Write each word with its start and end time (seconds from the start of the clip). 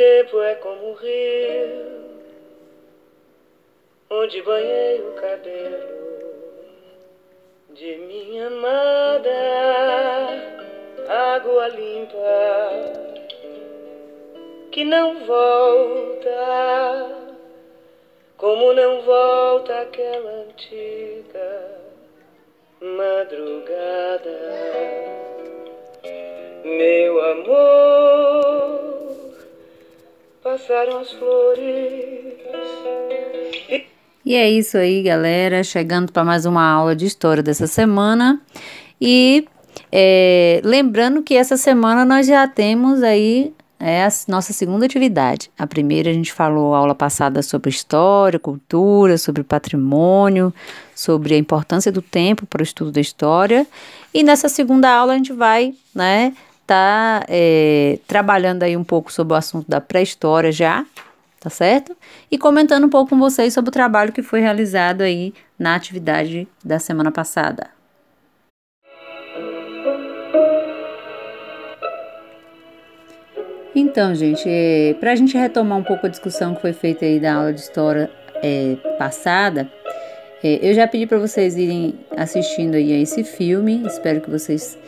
tempo 0.00 0.40
é 0.40 0.54
como 0.54 0.92
um 0.92 0.94
rio 0.94 2.00
onde 4.08 4.40
banhei 4.40 4.98
o 4.98 5.12
cabelo 5.12 6.00
de 7.74 7.96
minha 7.96 8.46
amada, 8.46 9.30
água 11.06 11.68
limpa 11.68 12.16
que 14.72 14.86
não 14.86 15.22
volta, 15.26 16.30
como 18.38 18.72
não 18.72 19.02
volta 19.02 19.82
aquela 19.82 20.30
antiga 20.30 21.78
madrugada. 22.80 24.40
Meu 26.64 27.22
amor, 27.32 28.29
passaram 30.50 30.98
as 30.98 31.12
flores. 31.12 32.34
E 34.24 34.34
é 34.34 34.50
isso 34.50 34.76
aí, 34.76 35.00
galera. 35.02 35.62
Chegando 35.62 36.10
para 36.10 36.24
mais 36.24 36.44
uma 36.44 36.68
aula 36.68 36.96
de 36.96 37.06
história 37.06 37.40
dessa 37.40 37.68
semana. 37.68 38.40
E 39.00 39.46
é, 39.92 40.60
lembrando 40.64 41.22
que 41.22 41.34
essa 41.34 41.56
semana 41.56 42.04
nós 42.04 42.26
já 42.26 42.48
temos 42.48 43.02
aí 43.02 43.54
é 43.78 44.04
a 44.04 44.08
nossa 44.28 44.52
segunda 44.52 44.84
atividade. 44.84 45.50
A 45.56 45.66
primeira 45.66 46.10
a 46.10 46.12
gente 46.12 46.32
falou 46.32 46.74
aula 46.74 46.94
passada 46.94 47.42
sobre 47.42 47.70
história, 47.70 48.38
cultura, 48.38 49.16
sobre 49.16 49.42
patrimônio, 49.42 50.52
sobre 50.94 51.34
a 51.34 51.38
importância 51.38 51.90
do 51.90 52.02
tempo 52.02 52.44
para 52.44 52.60
o 52.60 52.64
estudo 52.64 52.90
da 52.90 53.00
história. 53.00 53.66
E 54.12 54.22
nessa 54.22 54.48
segunda 54.48 54.90
aula 54.90 55.14
a 55.14 55.16
gente 55.16 55.32
vai, 55.32 55.74
né, 55.94 56.34
tá 56.70 57.24
é, 57.28 57.98
trabalhando 58.06 58.62
aí 58.62 58.76
um 58.76 58.84
pouco 58.84 59.12
sobre 59.12 59.34
o 59.34 59.36
assunto 59.36 59.68
da 59.68 59.80
pré-história 59.80 60.52
já, 60.52 60.86
tá 61.40 61.50
certo? 61.50 61.96
E 62.30 62.38
comentando 62.38 62.84
um 62.84 62.88
pouco 62.88 63.10
com 63.10 63.18
vocês 63.18 63.52
sobre 63.52 63.70
o 63.70 63.72
trabalho 63.72 64.12
que 64.12 64.22
foi 64.22 64.38
realizado 64.38 65.02
aí 65.02 65.34
na 65.58 65.74
atividade 65.74 66.46
da 66.64 66.78
semana 66.78 67.10
passada. 67.10 67.70
Então, 73.74 74.14
gente, 74.14 74.44
é, 74.46 74.94
para 75.00 75.10
a 75.10 75.16
gente 75.16 75.36
retomar 75.36 75.76
um 75.76 75.82
pouco 75.82 76.06
a 76.06 76.08
discussão 76.08 76.54
que 76.54 76.60
foi 76.60 76.72
feita 76.72 77.04
aí 77.04 77.18
da 77.18 77.34
aula 77.34 77.52
de 77.52 77.62
história 77.62 78.08
é, 78.44 78.76
passada, 78.96 79.68
é, 80.40 80.60
eu 80.62 80.72
já 80.72 80.86
pedi 80.86 81.04
para 81.04 81.18
vocês 81.18 81.56
irem 81.56 81.98
assistindo 82.16 82.76
aí 82.76 82.92
a 82.92 82.98
esse 83.00 83.24
filme. 83.24 83.82
Espero 83.84 84.20
que 84.20 84.30
vocês 84.30 84.78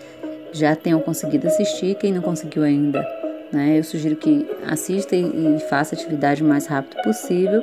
já 0.53 0.77
tenham 0.77 1.01
conseguido 1.01 1.47
assistir. 1.47 1.95
Quem 1.97 2.13
não 2.13 2.23
conseguiu 2.23 2.63
ainda, 2.63 3.07
né, 3.53 3.79
eu 3.79 3.85
sugiro 3.85 4.17
que 4.17 4.49
assista 4.67 5.17
e, 5.17 5.23
e 5.23 5.61
faça 5.69 5.95
a 5.95 5.99
atividade 5.99 6.43
o 6.43 6.47
mais 6.47 6.67
rápido 6.67 7.03
possível 7.03 7.63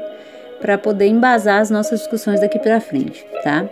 para 0.59 0.77
poder 0.77 1.07
embasar 1.07 1.61
as 1.61 1.69
nossas 1.69 1.99
discussões 1.99 2.41
daqui 2.41 2.59
para 2.59 2.81
frente, 2.81 3.25
tá? 3.43 3.67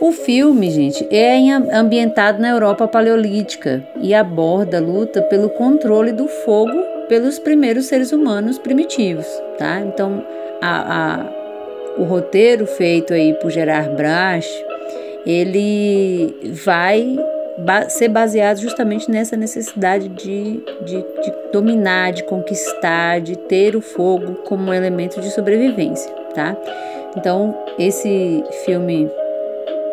O 0.00 0.10
filme, 0.10 0.70
gente, 0.70 1.06
é 1.14 1.38
ambientado 1.72 2.42
na 2.42 2.50
Europa 2.50 2.88
paleolítica 2.88 3.86
e 4.02 4.12
aborda 4.12 4.78
a 4.78 4.80
luta 4.80 5.22
pelo 5.22 5.48
controle 5.50 6.10
do 6.10 6.26
fogo 6.26 6.72
pelos 7.08 7.38
primeiros 7.38 7.86
seres 7.86 8.12
humanos 8.12 8.58
primitivos, 8.58 9.26
tá? 9.56 9.80
Então, 9.80 10.26
a, 10.60 11.20
a, 11.20 11.26
o 11.96 12.04
roteiro 12.04 12.66
feito 12.66 13.14
aí 13.14 13.34
por 13.34 13.50
Gerard 13.50 13.94
Brach, 13.94 14.48
ele 15.24 16.52
vai 16.64 17.16
ba 17.58 17.88
ser 17.88 18.08
baseado 18.08 18.58
justamente 18.58 19.10
nessa 19.10 19.36
necessidade 19.36 20.08
de, 20.08 20.62
de, 20.84 20.96
de 20.96 21.32
dominar, 21.52 22.12
de 22.12 22.24
conquistar, 22.24 23.20
de 23.20 23.36
ter 23.36 23.76
o 23.76 23.80
fogo 23.80 24.34
como 24.46 24.70
um 24.70 24.74
elemento 24.74 25.20
de 25.20 25.30
sobrevivência, 25.30 26.10
tá? 26.34 26.56
Então, 27.16 27.56
esse 27.78 28.42
filme 28.64 29.08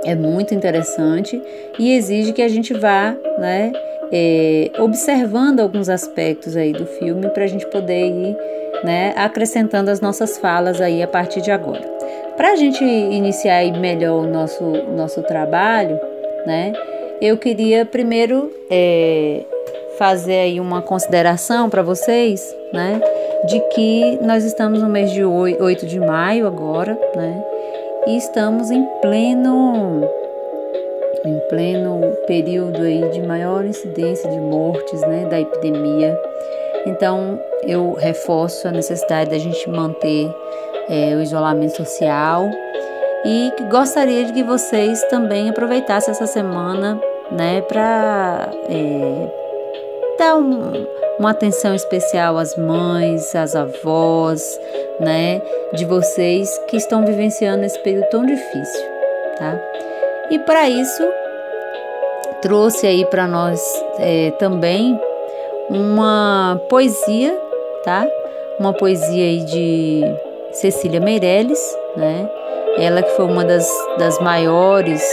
é 0.04 0.16
muito 0.16 0.54
interessante 0.54 1.42
e 1.78 1.96
exige 1.96 2.34
que 2.34 2.42
a 2.42 2.48
gente 2.48 2.74
vá, 2.74 3.16
né, 3.38 3.72
é, 4.12 4.72
observando 4.80 5.60
alguns 5.60 5.88
aspectos 5.88 6.58
aí 6.58 6.74
do 6.74 6.86
filme 6.86 7.30
para 7.30 7.44
a 7.44 7.48
gente 7.48 7.66
poder 7.68 8.08
ir, 8.08 8.38
né, 8.84 9.14
acrescentando 9.16 9.92
as 9.92 10.02
nossas 10.02 10.38
falas 10.38 10.82
aí 10.82 11.04
a 11.04 11.08
partir 11.08 11.42
de 11.42 11.52
agora. 11.52 11.84
Para 12.36 12.54
a 12.54 12.56
gente 12.56 12.84
iniciar 12.84 13.64
melhor 13.80 14.24
o 14.24 14.28
nosso, 14.28 14.64
nosso 14.96 15.22
trabalho, 15.22 16.00
né, 16.46 16.74
eu 17.22 17.38
queria 17.38 17.86
primeiro 17.86 18.52
é, 18.70 19.44
fazer 19.98 20.40
aí 20.40 20.60
uma 20.60 20.82
consideração 20.82 21.70
para 21.70 21.84
vocês, 21.84 22.44
né, 22.74 23.00
de 23.46 23.60
que 23.70 24.18
nós 24.24 24.44
estamos 24.44 24.82
no 24.82 24.90
mês 24.90 25.12
de 25.12 25.24
8 25.24 25.86
de 25.86 26.00
maio 26.00 26.48
agora, 26.48 26.98
né, 27.16 27.44
e 28.08 28.18
estamos 28.18 28.72
em 28.72 28.84
pleno 29.02 30.10
em 31.24 31.40
pleno 31.50 32.02
período 32.26 32.82
aí 32.82 33.08
de 33.12 33.22
maior 33.22 33.64
incidência 33.64 34.28
de 34.28 34.40
mortes, 34.40 35.00
né, 35.02 35.28
da 35.30 35.40
epidemia. 35.40 36.20
Então, 36.88 37.40
eu 37.62 37.94
reforço 37.94 38.68
a 38.68 38.72
necessidade 38.72 39.30
da 39.30 39.38
gente 39.38 39.70
manter 39.70 40.34
é, 40.90 41.16
o 41.16 41.22
isolamento 41.22 41.78
social 41.78 42.50
e 43.24 43.54
gostaria 43.70 44.26
de 44.26 44.34
que 44.34 44.42
vocês 44.42 45.04
também 45.04 45.48
aproveitassem 45.50 46.12
essa 46.12 46.26
semana, 46.26 47.00
né, 47.32 47.62
para 47.62 48.50
é, 48.70 49.32
dar 50.20 50.36
um, 50.36 50.86
uma 51.18 51.32
atenção 51.32 51.74
especial 51.74 52.38
às 52.38 52.56
mães, 52.56 53.36
às 53.36 53.56
avós, 53.56 54.60
né, 55.00 55.42
de 55.74 55.86
vocês 55.86 56.58
que 56.68 56.78
estão 56.78 57.06
vivenciando 57.06 57.64
esse 57.66 57.80
período 57.80 58.10
tão 58.10 58.26
difícil, 58.26 58.82
tá? 59.38 59.60
E 60.30 60.40
para 60.40 60.70
isso 60.70 61.04
trouxe 62.42 62.88
aí 62.88 63.06
para 63.06 63.28
nós 63.28 63.62
é, 64.00 64.32
também 64.32 65.00
uma 65.70 66.60
poesia, 66.70 67.38
tá? 67.84 68.08
Uma 68.60 68.74
poesia 68.74 69.26
aí 69.26 69.44
de 69.46 70.02
Cecília 70.52 71.00
Meirelles, 71.00 71.60
né? 71.96 72.30
Ela 72.78 73.04
que 73.04 73.12
foi 73.12 73.26
uma 73.26 73.44
das, 73.44 73.70
das 73.98 74.20
maiores, 74.20 75.04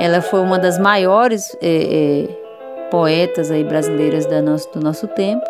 ela 0.00 0.22
foi 0.22 0.40
uma 0.40 0.58
das 0.58 0.78
maiores 0.78 1.54
é, 1.60 2.24
é, 2.24 2.88
poetas 2.90 3.50
aí 3.50 3.62
brasileiras 3.62 4.24
da 4.24 4.40
nosso, 4.40 4.72
do 4.72 4.80
nosso 4.80 5.06
tempo 5.06 5.44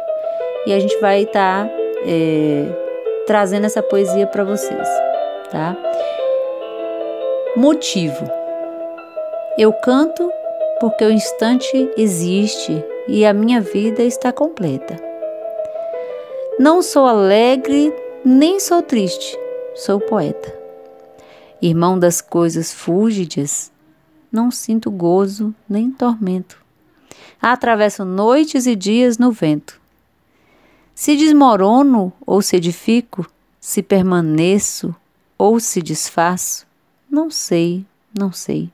e 0.66 0.72
a 0.72 0.80
gente 0.80 0.98
vai 1.00 1.22
estar 1.22 1.66
tá, 1.66 1.72
é, 2.04 2.66
trazendo 3.28 3.66
essa 3.66 3.80
poesia 3.80 4.26
para 4.26 4.42
vocês, 4.42 4.88
tá? 5.52 5.76
Motivo. 7.56 8.28
Eu 9.56 9.72
canto 9.72 10.32
porque 10.80 11.04
o 11.04 11.12
instante 11.12 11.88
existe 11.96 12.84
e 13.06 13.24
a 13.24 13.32
minha 13.32 13.60
vida 13.60 14.02
está 14.02 14.32
completa. 14.32 14.96
Não 16.58 16.82
sou 16.82 17.06
alegre 17.06 17.94
nem 18.24 18.58
sou 18.58 18.82
triste, 18.82 19.38
sou 19.76 20.00
poeta. 20.00 20.52
Irmão 21.62 21.96
das 21.96 22.20
coisas 22.20 22.72
fúlgidas, 22.72 23.70
não 24.30 24.50
sinto 24.50 24.90
gozo 24.90 25.54
nem 25.68 25.90
tormento. 25.90 26.60
Atravesso 27.40 28.04
noites 28.04 28.66
e 28.66 28.76
dias 28.76 29.18
no 29.18 29.32
vento. 29.32 29.80
Se 30.94 31.16
desmorono 31.16 32.12
ou 32.26 32.42
se 32.42 32.56
edifico, 32.56 33.26
se 33.58 33.82
permaneço 33.82 34.94
ou 35.38 35.58
se 35.58 35.80
desfaço, 35.80 36.66
não 37.10 37.30
sei, 37.30 37.84
não 38.16 38.32
sei. 38.32 38.70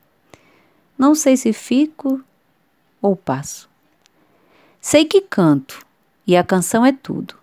Não 0.99 1.15
sei 1.15 1.37
se 1.37 1.53
fico 1.53 2.21
ou 3.01 3.15
passo. 3.15 3.69
Sei 4.81 5.05
que 5.05 5.21
canto 5.21 5.85
e 6.27 6.37
a 6.37 6.43
canção 6.43 6.85
é 6.85 6.93
tudo. 6.93 7.35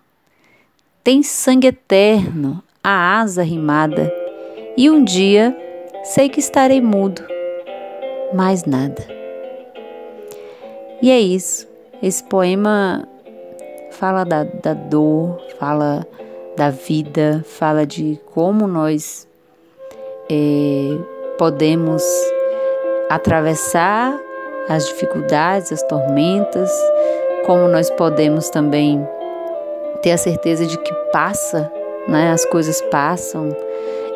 Tem 1.02 1.22
sangue 1.22 1.68
eterno, 1.68 2.62
a 2.82 3.18
asa 3.20 3.42
rimada, 3.42 4.12
e 4.76 4.90
um 4.90 5.02
dia 5.04 5.56
sei 6.04 6.28
que 6.28 6.40
estarei 6.40 6.80
mudo, 6.80 7.24
mais 8.34 8.64
nada. 8.64 9.02
E 11.00 11.10
é 11.10 11.20
isso. 11.20 11.68
Esse 12.02 12.22
poema 12.24 13.06
fala 13.90 14.24
da, 14.24 14.44
da 14.44 14.74
dor, 14.74 15.40
fala 15.58 16.06
da 16.56 16.70
vida, 16.70 17.44
fala 17.46 17.86
de 17.86 18.18
como 18.32 18.66
nós 18.66 19.28
é, 20.30 20.98
podemos 21.38 22.02
atravessar 23.08 24.18
as 24.68 24.86
dificuldades, 24.86 25.72
as 25.72 25.82
tormentas, 25.82 26.70
como 27.46 27.68
nós 27.68 27.90
podemos 27.90 28.48
também 28.50 29.06
ter 30.02 30.12
a 30.12 30.16
certeza 30.16 30.66
de 30.66 30.78
que 30.78 30.94
passa, 31.12 31.70
né? 32.08 32.32
As 32.32 32.44
coisas 32.46 32.80
passam 32.82 33.54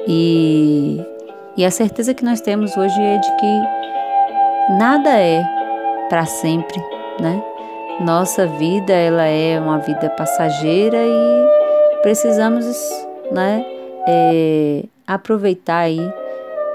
e, 0.06 1.04
e 1.56 1.64
a 1.64 1.70
certeza 1.70 2.14
que 2.14 2.24
nós 2.24 2.40
temos 2.40 2.76
hoje 2.76 3.00
é 3.00 3.18
de 3.18 3.36
que 3.36 3.77
nada 4.70 5.10
é 5.10 5.42
para 6.08 6.26
sempre, 6.26 6.82
né? 7.20 7.42
nossa 8.00 8.46
vida 8.46 8.92
ela 8.92 9.24
é 9.24 9.58
uma 9.58 9.78
vida 9.78 10.08
passageira 10.10 10.98
e 10.98 12.00
precisamos, 12.02 12.64
né, 13.32 13.64
é, 14.06 14.84
aproveitar 15.06 15.78
aí 15.78 16.00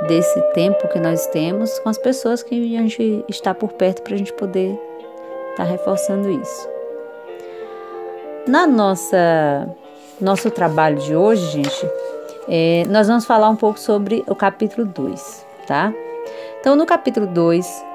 desse 0.07 0.41
tempo 0.53 0.87
que 0.89 0.99
nós 0.99 1.27
temos 1.27 1.79
com 1.79 1.89
as 1.89 1.97
pessoas 1.97 2.43
que 2.43 2.75
a 2.75 2.81
gente 2.81 3.23
está 3.29 3.53
por 3.53 3.71
perto 3.73 4.01
para 4.01 4.15
a 4.15 4.17
gente 4.17 4.33
poder 4.33 4.77
estar 5.51 5.63
tá 5.63 5.69
reforçando 5.69 6.29
isso. 6.29 6.69
Na 8.45 8.67
nossa 8.67 9.69
nosso 10.19 10.51
trabalho 10.51 10.97
de 10.97 11.15
hoje, 11.15 11.45
gente, 11.51 11.89
é, 12.47 12.83
nós 12.89 13.07
vamos 13.07 13.25
falar 13.25 13.49
um 13.49 13.55
pouco 13.55 13.79
sobre 13.79 14.23
o 14.27 14.35
capítulo 14.35 14.85
2, 14.85 15.45
tá? 15.65 15.93
Então, 16.59 16.75
no 16.75 16.85
capítulo 16.85 17.27
2, 17.27 17.85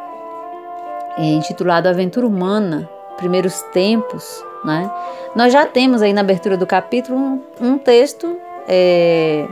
é, 1.18 1.22
intitulado 1.22 1.88
Aventura 1.88 2.26
Humana, 2.26 2.88
Primeiros 3.16 3.62
Tempos, 3.72 4.44
né? 4.64 4.90
Nós 5.34 5.52
já 5.52 5.66
temos 5.66 6.02
aí 6.02 6.12
na 6.12 6.20
abertura 6.20 6.56
do 6.56 6.66
capítulo 6.66 7.18
um, 7.18 7.42
um 7.60 7.78
texto, 7.78 8.36
é, 8.68 9.46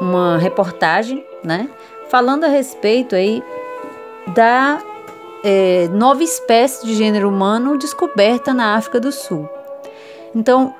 uma 0.00 0.38
reportagem, 0.38 1.24
né? 1.42 1.68
Falando 2.08 2.44
a 2.44 2.48
respeito 2.48 3.14
aí 3.14 3.42
da 4.28 4.80
é, 5.42 5.88
nova 5.88 6.22
espécie 6.22 6.86
de 6.86 6.94
gênero 6.94 7.28
humano 7.28 7.76
descoberta 7.76 8.54
na 8.54 8.76
África 8.76 9.00
do 9.00 9.10
Sul. 9.10 9.48
Então, 10.34 10.74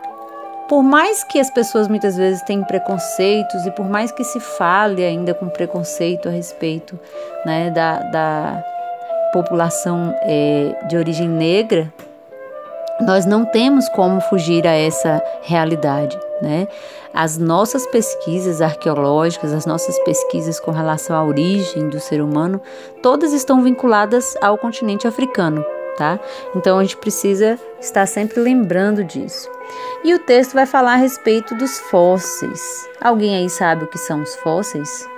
por 0.68 0.82
mais 0.82 1.24
que 1.24 1.38
as 1.38 1.50
pessoas 1.50 1.88
muitas 1.88 2.16
vezes 2.16 2.42
tenham 2.42 2.64
preconceitos 2.64 3.66
e 3.66 3.70
por 3.70 3.88
mais 3.88 4.10
que 4.12 4.24
se 4.24 4.40
fale 4.40 5.04
ainda 5.04 5.34
com 5.34 5.48
preconceito 5.48 6.28
a 6.28 6.32
respeito 6.32 6.98
né, 7.44 7.70
da, 7.70 7.98
da 7.98 8.64
população 9.32 10.14
é, 10.22 10.86
de 10.88 10.96
origem 10.96 11.28
negra, 11.28 11.92
nós 13.00 13.26
não 13.26 13.44
temos 13.44 13.88
como 13.90 14.20
fugir 14.20 14.66
a 14.66 14.72
essa 14.72 15.22
realidade. 15.42 16.18
Né? 16.40 16.68
As 17.12 17.36
nossas 17.38 17.86
pesquisas 17.86 18.60
arqueológicas, 18.60 19.52
as 19.52 19.66
nossas 19.66 19.98
pesquisas 20.00 20.60
com 20.60 20.70
relação 20.70 21.16
à 21.16 21.24
origem 21.24 21.88
do 21.88 22.00
ser 22.00 22.20
humano, 22.20 22.60
todas 23.02 23.32
estão 23.32 23.62
vinculadas 23.62 24.36
ao 24.40 24.56
continente 24.56 25.06
africano 25.06 25.64
tá? 26.02 26.18
Então 26.56 26.80
a 26.80 26.82
gente 26.82 26.96
precisa 26.96 27.56
estar 27.80 28.06
sempre 28.06 28.40
lembrando 28.40 29.04
disso. 29.04 29.48
E 30.02 30.12
o 30.12 30.18
texto 30.18 30.54
vai 30.54 30.66
falar 30.66 30.94
a 30.94 30.96
respeito 30.96 31.54
dos 31.54 31.78
fósseis. 31.78 32.60
Alguém 33.00 33.36
aí 33.36 33.48
sabe 33.48 33.84
o 33.84 33.86
que 33.86 33.98
são 33.98 34.20
os 34.20 34.34
fósseis? 34.34 35.08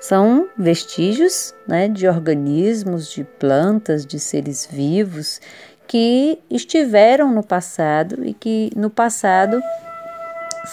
São 0.00 0.48
vestígios 0.58 1.54
né, 1.64 1.86
de 1.86 2.08
organismos, 2.08 3.08
de 3.08 3.22
plantas, 3.22 4.04
de 4.04 4.18
seres 4.18 4.66
vivos 4.66 5.40
que 5.86 6.40
estiveram 6.50 7.32
no 7.32 7.44
passado 7.44 8.24
e 8.24 8.34
que 8.34 8.70
no 8.74 8.90
passado 8.90 9.62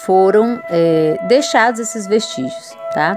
foram 0.04 0.60
é, 0.68 1.16
deixados 1.28 1.78
esses 1.78 2.08
vestígios, 2.08 2.76
tá? 2.92 3.16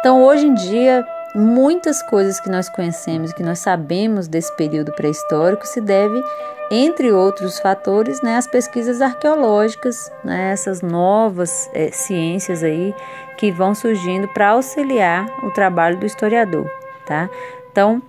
Então 0.00 0.22
hoje 0.24 0.46
em 0.46 0.54
dia 0.54 1.06
muitas 1.34 2.00
coisas 2.02 2.38
que 2.38 2.48
nós 2.48 2.68
conhecemos, 2.68 3.32
que 3.32 3.42
nós 3.42 3.58
sabemos 3.58 4.28
desse 4.28 4.54
período 4.56 4.92
pré-histórico, 4.92 5.66
se 5.66 5.80
deve, 5.80 6.22
entre 6.70 7.12
outros 7.12 7.58
fatores, 7.58 8.22
né, 8.22 8.36
às 8.36 8.46
pesquisas 8.46 9.02
arqueológicas, 9.02 10.12
né, 10.22 10.52
essas 10.52 10.80
novas 10.80 11.68
é, 11.74 11.90
ciências 11.90 12.62
aí 12.62 12.94
que 13.36 13.50
vão 13.50 13.74
surgindo 13.74 14.28
para 14.28 14.50
auxiliar 14.50 15.26
o 15.44 15.50
trabalho 15.50 15.98
do 15.98 16.06
historiador, 16.06 16.70
tá? 17.04 17.28
Então, 17.70 18.00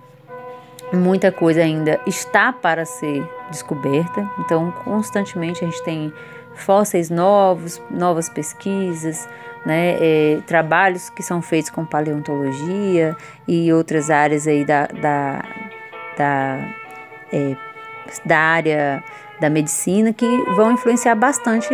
muita 0.92 1.32
coisa 1.32 1.60
ainda 1.60 2.00
está 2.06 2.52
para 2.52 2.84
ser 2.84 3.28
descoberta, 3.50 4.28
então 4.38 4.70
constantemente 4.84 5.64
a 5.64 5.68
gente 5.68 5.82
tem 5.84 6.12
fósseis 6.54 7.10
novos, 7.10 7.80
novas 7.90 8.28
pesquisas, 8.28 9.28
né, 9.64 9.96
é, 10.00 10.40
trabalhos 10.46 11.10
que 11.10 11.22
são 11.22 11.42
feitos 11.42 11.70
com 11.70 11.84
paleontologia 11.84 13.16
e 13.46 13.72
outras 13.72 14.10
áreas 14.10 14.46
aí 14.46 14.64
da, 14.64 14.86
da, 14.86 15.44
da, 16.16 16.58
é, 17.32 17.56
da 18.24 18.38
área 18.38 19.04
da 19.40 19.50
medicina 19.50 20.12
que 20.12 20.26
vão 20.54 20.72
influenciar 20.72 21.14
bastante 21.14 21.68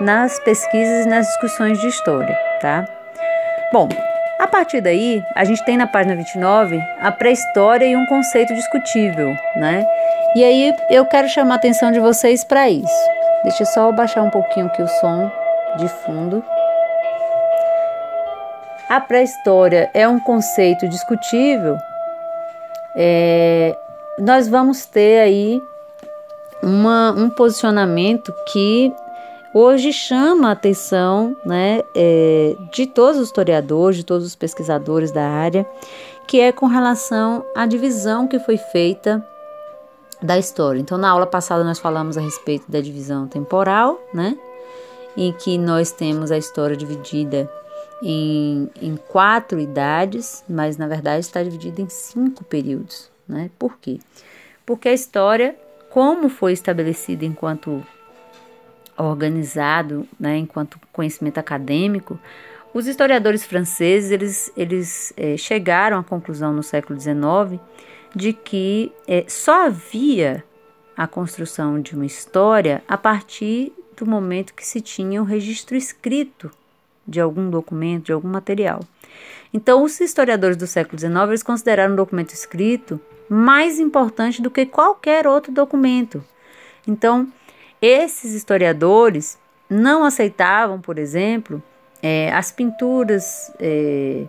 nas 0.00 0.38
pesquisas 0.40 1.06
e 1.06 1.08
nas 1.08 1.26
discussões 1.26 1.80
de 1.80 1.88
história, 1.88 2.36
tá? 2.60 2.84
Bom, 3.72 3.88
a 4.38 4.46
partir 4.46 4.80
daí, 4.80 5.24
a 5.34 5.44
gente 5.44 5.64
tem 5.64 5.76
na 5.76 5.86
página 5.86 6.14
29 6.14 6.80
a 7.00 7.10
pré-história 7.10 7.84
e 7.84 7.96
um 7.96 8.06
conceito 8.06 8.54
discutível, 8.54 9.34
né? 9.56 9.84
E 10.36 10.44
aí 10.44 10.74
eu 10.90 11.04
quero 11.06 11.28
chamar 11.28 11.54
a 11.54 11.56
atenção 11.56 11.90
de 11.90 11.98
vocês 11.98 12.44
para 12.44 12.70
isso. 12.70 13.10
Deixa 13.42 13.62
eu 13.62 13.66
só 13.66 13.90
baixar 13.90 14.22
um 14.22 14.30
pouquinho 14.30 14.66
aqui 14.66 14.82
o 14.82 14.88
som 14.88 15.30
de 15.76 15.88
fundo. 15.88 16.44
A 18.88 19.00
pré-história 19.00 19.90
é 19.92 20.06
um 20.06 20.20
conceito 20.20 20.88
discutível. 20.88 21.76
É, 22.94 23.76
nós 24.18 24.48
vamos 24.48 24.86
ter 24.86 25.20
aí 25.20 25.60
uma, 26.62 27.10
um 27.12 27.28
posicionamento 27.28 28.32
que 28.52 28.92
hoje 29.58 29.92
chama 29.92 30.48
a 30.48 30.52
atenção 30.52 31.36
né, 31.44 31.82
é, 31.94 32.56
de 32.72 32.86
todos 32.86 33.20
os 33.20 33.26
historiadores, 33.26 33.96
de 33.96 34.04
todos 34.04 34.24
os 34.24 34.36
pesquisadores 34.36 35.10
da 35.10 35.28
área, 35.28 35.68
que 36.26 36.40
é 36.40 36.52
com 36.52 36.66
relação 36.66 37.44
à 37.56 37.66
divisão 37.66 38.28
que 38.28 38.38
foi 38.38 38.56
feita 38.56 39.24
da 40.22 40.38
história. 40.38 40.78
Então, 40.78 40.96
na 40.96 41.10
aula 41.10 41.26
passada 41.26 41.64
nós 41.64 41.78
falamos 41.78 42.16
a 42.16 42.20
respeito 42.20 42.70
da 42.70 42.80
divisão 42.80 43.26
temporal, 43.26 44.00
né, 44.14 44.38
em 45.16 45.32
que 45.32 45.58
nós 45.58 45.90
temos 45.90 46.30
a 46.30 46.38
história 46.38 46.76
dividida 46.76 47.50
em, 48.00 48.70
em 48.80 48.96
quatro 48.96 49.58
idades, 49.58 50.44
mas 50.48 50.76
na 50.76 50.86
verdade 50.86 51.20
está 51.20 51.42
dividida 51.42 51.82
em 51.82 51.88
cinco 51.88 52.44
períodos. 52.44 53.10
Né? 53.26 53.50
Por 53.58 53.76
quê? 53.78 53.98
Porque 54.64 54.88
a 54.88 54.92
história, 54.92 55.56
como 55.90 56.28
foi 56.28 56.52
estabelecida 56.52 57.24
enquanto 57.24 57.82
organizado, 58.98 60.06
né, 60.18 60.36
enquanto 60.36 60.80
conhecimento 60.92 61.38
acadêmico, 61.38 62.18
os 62.74 62.86
historiadores 62.86 63.44
franceses 63.44 64.10
eles, 64.10 64.52
eles 64.56 65.12
é, 65.16 65.36
chegaram 65.36 65.98
à 65.98 66.04
conclusão 66.04 66.52
no 66.52 66.62
século 66.62 67.00
XIX 67.00 67.60
de 68.14 68.32
que 68.32 68.92
é, 69.06 69.24
só 69.28 69.66
havia 69.66 70.44
a 70.96 71.06
construção 71.06 71.80
de 71.80 71.94
uma 71.94 72.06
história 72.06 72.82
a 72.88 72.96
partir 72.96 73.72
do 73.96 74.06
momento 74.06 74.54
que 74.54 74.66
se 74.66 74.80
tinha 74.80 75.20
um 75.20 75.24
registro 75.24 75.76
escrito 75.76 76.50
de 77.06 77.20
algum 77.20 77.48
documento, 77.48 78.06
de 78.06 78.12
algum 78.12 78.28
material. 78.28 78.80
Então, 79.52 79.82
os 79.82 79.98
historiadores 80.00 80.56
do 80.56 80.66
século 80.66 80.98
XIX 80.98 81.14
eles 81.28 81.42
consideraram 81.42 81.94
o 81.94 81.96
documento 81.96 82.32
escrito 82.32 83.00
mais 83.28 83.78
importante 83.78 84.42
do 84.42 84.50
que 84.50 84.66
qualquer 84.66 85.26
outro 85.26 85.52
documento. 85.52 86.22
Então, 86.86 87.28
esses 87.80 88.34
historiadores 88.34 89.38
não 89.68 90.04
aceitavam, 90.04 90.80
por 90.80 90.98
exemplo, 90.98 91.62
é, 92.02 92.32
as 92.32 92.50
pinturas, 92.50 93.52
é, 93.60 94.24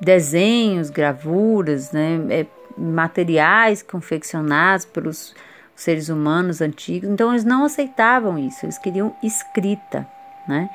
desenhos, 0.00 0.90
gravuras, 0.90 1.92
né, 1.92 2.18
é, 2.30 2.46
materiais 2.76 3.82
confeccionados 3.82 4.86
pelos 4.86 5.34
seres 5.74 6.08
humanos 6.08 6.60
antigos. 6.60 7.08
Então, 7.08 7.30
eles 7.30 7.44
não 7.44 7.64
aceitavam 7.64 8.38
isso, 8.38 8.64
eles 8.64 8.78
queriam 8.78 9.14
escrita 9.22 10.06
né? 10.50 10.68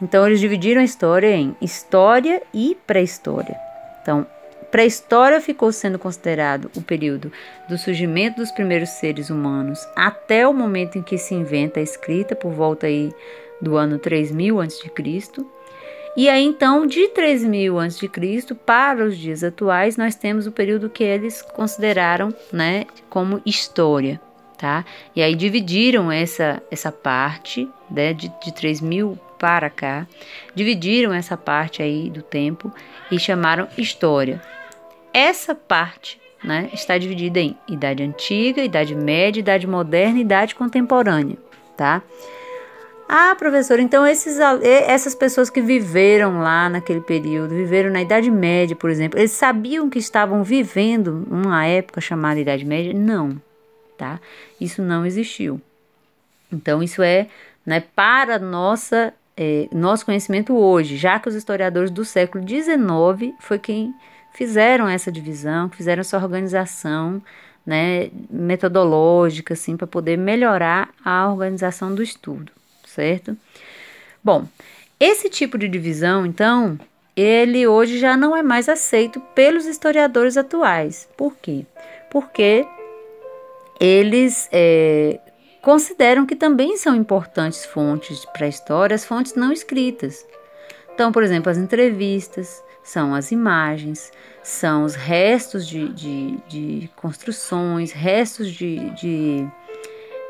Então 0.00 0.26
eles 0.26 0.40
dividiram 0.40 0.80
a 0.80 0.84
história 0.84 1.34
em 1.34 1.56
história 1.60 2.42
e 2.52 2.76
pré-história. 2.86 3.56
Então, 4.02 4.26
pré-história 4.72 5.40
ficou 5.40 5.70
sendo 5.70 5.98
considerado 5.98 6.70
o 6.74 6.82
período 6.82 7.30
do 7.68 7.78
surgimento 7.78 8.40
dos 8.40 8.50
primeiros 8.50 8.88
seres 8.88 9.30
humanos 9.30 9.78
até 9.94 10.48
o 10.48 10.52
momento 10.52 10.98
em 10.98 11.02
que 11.02 11.16
se 11.18 11.34
inventa 11.34 11.78
a 11.78 11.82
escrita, 11.82 12.34
por 12.34 12.50
volta 12.50 12.86
aí 12.86 13.12
do 13.60 13.76
ano 13.76 13.98
3000 13.98 14.60
a.C. 14.60 14.90
E 16.16 16.28
aí 16.28 16.44
então, 16.44 16.86
de 16.86 17.06
3000 17.08 17.78
a.C. 17.78 18.10
para 18.66 19.04
os 19.04 19.16
dias 19.16 19.44
atuais, 19.44 19.96
nós 19.96 20.16
temos 20.16 20.46
o 20.46 20.52
período 20.52 20.90
que 20.90 21.04
eles 21.04 21.42
consideraram, 21.42 22.34
né, 22.52 22.86
como 23.08 23.40
história 23.46 24.20
tá? 24.62 24.84
E 25.16 25.20
aí 25.20 25.34
dividiram 25.34 26.12
essa, 26.12 26.62
essa 26.70 26.92
parte, 26.92 27.68
né, 27.90 28.12
de, 28.12 28.32
de 28.44 28.54
3 28.54 28.80
mil 28.80 29.18
para 29.36 29.68
cá, 29.68 30.06
dividiram 30.54 31.12
essa 31.12 31.36
parte 31.36 31.82
aí 31.82 32.08
do 32.08 32.22
tempo 32.22 32.72
e 33.10 33.18
chamaram 33.18 33.66
história. 33.76 34.40
Essa 35.12 35.54
parte 35.54 36.20
né, 36.42 36.70
está 36.72 36.98
dividida 36.98 37.38
em 37.38 37.56
idade 37.68 38.02
antiga, 38.02 38.62
idade 38.62 38.94
média, 38.94 39.40
idade 39.40 39.66
moderna 39.66 40.18
e 40.18 40.22
idade 40.22 40.54
contemporânea, 40.54 41.36
tá? 41.76 42.02
Ah, 43.14 43.34
professor, 43.36 43.78
então 43.78 44.06
esses, 44.06 44.38
essas 44.62 45.14
pessoas 45.14 45.50
que 45.50 45.60
viveram 45.60 46.40
lá 46.40 46.68
naquele 46.70 47.02
período, 47.02 47.54
viveram 47.54 47.90
na 47.90 48.00
Idade 48.00 48.30
Média, 48.30 48.74
por 48.74 48.88
exemplo, 48.88 49.18
eles 49.18 49.32
sabiam 49.32 49.90
que 49.90 49.98
estavam 49.98 50.42
vivendo 50.42 51.26
uma 51.30 51.66
época 51.66 52.00
chamada 52.00 52.40
Idade 52.40 52.64
Média? 52.64 52.94
Não, 52.94 53.38
tá? 53.98 54.18
Isso 54.58 54.80
não 54.80 55.04
existiu. 55.04 55.60
Então, 56.50 56.82
isso 56.82 57.02
é 57.02 57.26
né, 57.66 57.82
para 57.94 58.38
nossa, 58.38 59.12
é, 59.36 59.68
nosso 59.70 60.06
conhecimento 60.06 60.56
hoje, 60.56 60.96
já 60.96 61.18
que 61.18 61.28
os 61.28 61.34
historiadores 61.34 61.90
do 61.90 62.06
século 62.06 62.42
XIX 62.48 63.34
foi 63.40 63.58
quem 63.58 63.92
fizeram 64.34 64.88
essa 64.88 65.10
divisão, 65.10 65.68
fizeram 65.68 66.00
essa 66.00 66.16
organização 66.16 67.22
né, 67.64 68.10
metodológica, 68.30 69.54
assim, 69.54 69.76
para 69.76 69.86
poder 69.86 70.16
melhorar 70.16 70.88
a 71.04 71.28
organização 71.28 71.94
do 71.94 72.02
estudo 72.02 72.52
certo? 72.92 73.36
Bom, 74.22 74.46
esse 75.00 75.28
tipo 75.28 75.58
de 75.58 75.68
divisão, 75.68 76.24
então, 76.26 76.78
ele 77.16 77.66
hoje 77.66 77.98
já 77.98 78.16
não 78.16 78.36
é 78.36 78.42
mais 78.42 78.68
aceito 78.68 79.20
pelos 79.34 79.66
historiadores 79.66 80.36
atuais. 80.36 81.08
Por 81.16 81.36
quê? 81.36 81.66
Porque 82.10 82.66
eles 83.80 84.48
é, 84.52 85.18
consideram 85.60 86.24
que 86.24 86.36
também 86.36 86.76
são 86.76 86.94
importantes 86.94 87.64
fontes 87.64 88.24
para 88.26 88.46
a 88.46 88.48
história 88.48 88.94
as 88.94 89.04
fontes 89.04 89.34
não 89.34 89.52
escritas. 89.52 90.24
Então, 90.94 91.10
por 91.10 91.22
exemplo, 91.22 91.50
as 91.50 91.58
entrevistas, 91.58 92.62
são 92.82 93.14
as 93.14 93.30
imagens, 93.30 94.10
são 94.42 94.84
os 94.84 94.94
restos 94.94 95.66
de, 95.66 95.88
de, 95.88 96.36
de 96.48 96.90
construções, 96.96 97.92
restos 97.92 98.50
de, 98.50 98.90
de 98.90 99.46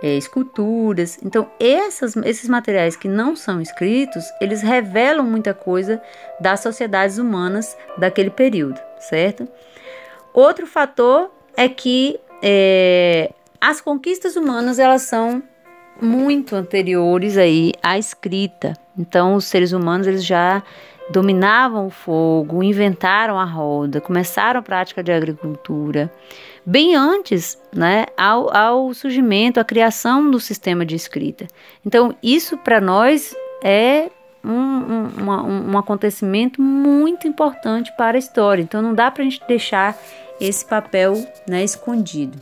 é, 0.03 0.17
esculturas. 0.17 1.19
Então, 1.23 1.49
essas, 1.59 2.17
esses 2.17 2.49
materiais 2.49 2.97
que 2.97 3.09
não 3.09 3.35
são 3.37 3.61
escritos, 3.61 4.25
eles 4.41 4.61
revelam 4.61 5.25
muita 5.25 5.55
coisa 5.55 6.03
das 6.41 6.61
sociedades 6.61 7.19
humanas 7.19 7.77
daquele 7.97 8.31
período, 8.31 8.81
certo? 8.99 9.49
Outro 10.35 10.67
fator 10.67 11.31
é 11.57 11.69
que 11.69 12.19
é, 12.43 13.33
as 13.61 13.81
conquistas 13.81 14.35
humanas 14.35 14.79
elas 14.79 15.03
são 15.03 15.43
muito 16.01 16.57
anteriores 16.57 17.39
aí 17.39 17.73
à 17.83 17.97
escrita. 17.97 18.75
Então, 18.99 19.37
os 19.37 19.45
seres 19.45 19.73
humanos 19.73 20.07
eles 20.07 20.25
já 20.25 20.63
dominavam 21.11 21.87
o 21.87 21.91
fogo, 21.91 22.63
inventaram 22.63 23.39
a 23.39 23.45
roda, 23.45 24.01
começaram 24.01 24.61
a 24.61 24.63
prática 24.63 25.03
de 25.03 25.13
agricultura 25.13 26.13
bem 26.65 26.95
antes 26.95 27.59
né, 27.75 28.07
ao, 28.17 28.55
ao 28.57 28.95
surgimento, 28.95 29.61
à 29.61 29.65
criação 29.65 30.31
do 30.31 30.39
sistema 30.39 30.87
de 30.87 30.95
escrita. 30.95 31.47
Então, 31.85 32.15
isso 32.23 32.57
para 32.57 32.81
nós 32.81 33.35
é 33.63 34.11
um, 34.45 34.51
um, 34.51 35.71
um, 35.73 35.79
acontecimento 35.79 36.61
muito 36.61 37.29
importante 37.29 37.93
para 37.97 38.17
a 38.17 38.19
história. 38.19 38.63
Então, 38.63 38.83
não 38.83 38.95
dá 38.95 39.11
para 39.11 39.23
a 39.23 39.25
gente 39.25 39.43
deixar 39.47 39.97
esse 40.41 40.65
papel 40.65 41.15
né, 41.49 41.63
escondido. 41.63 42.39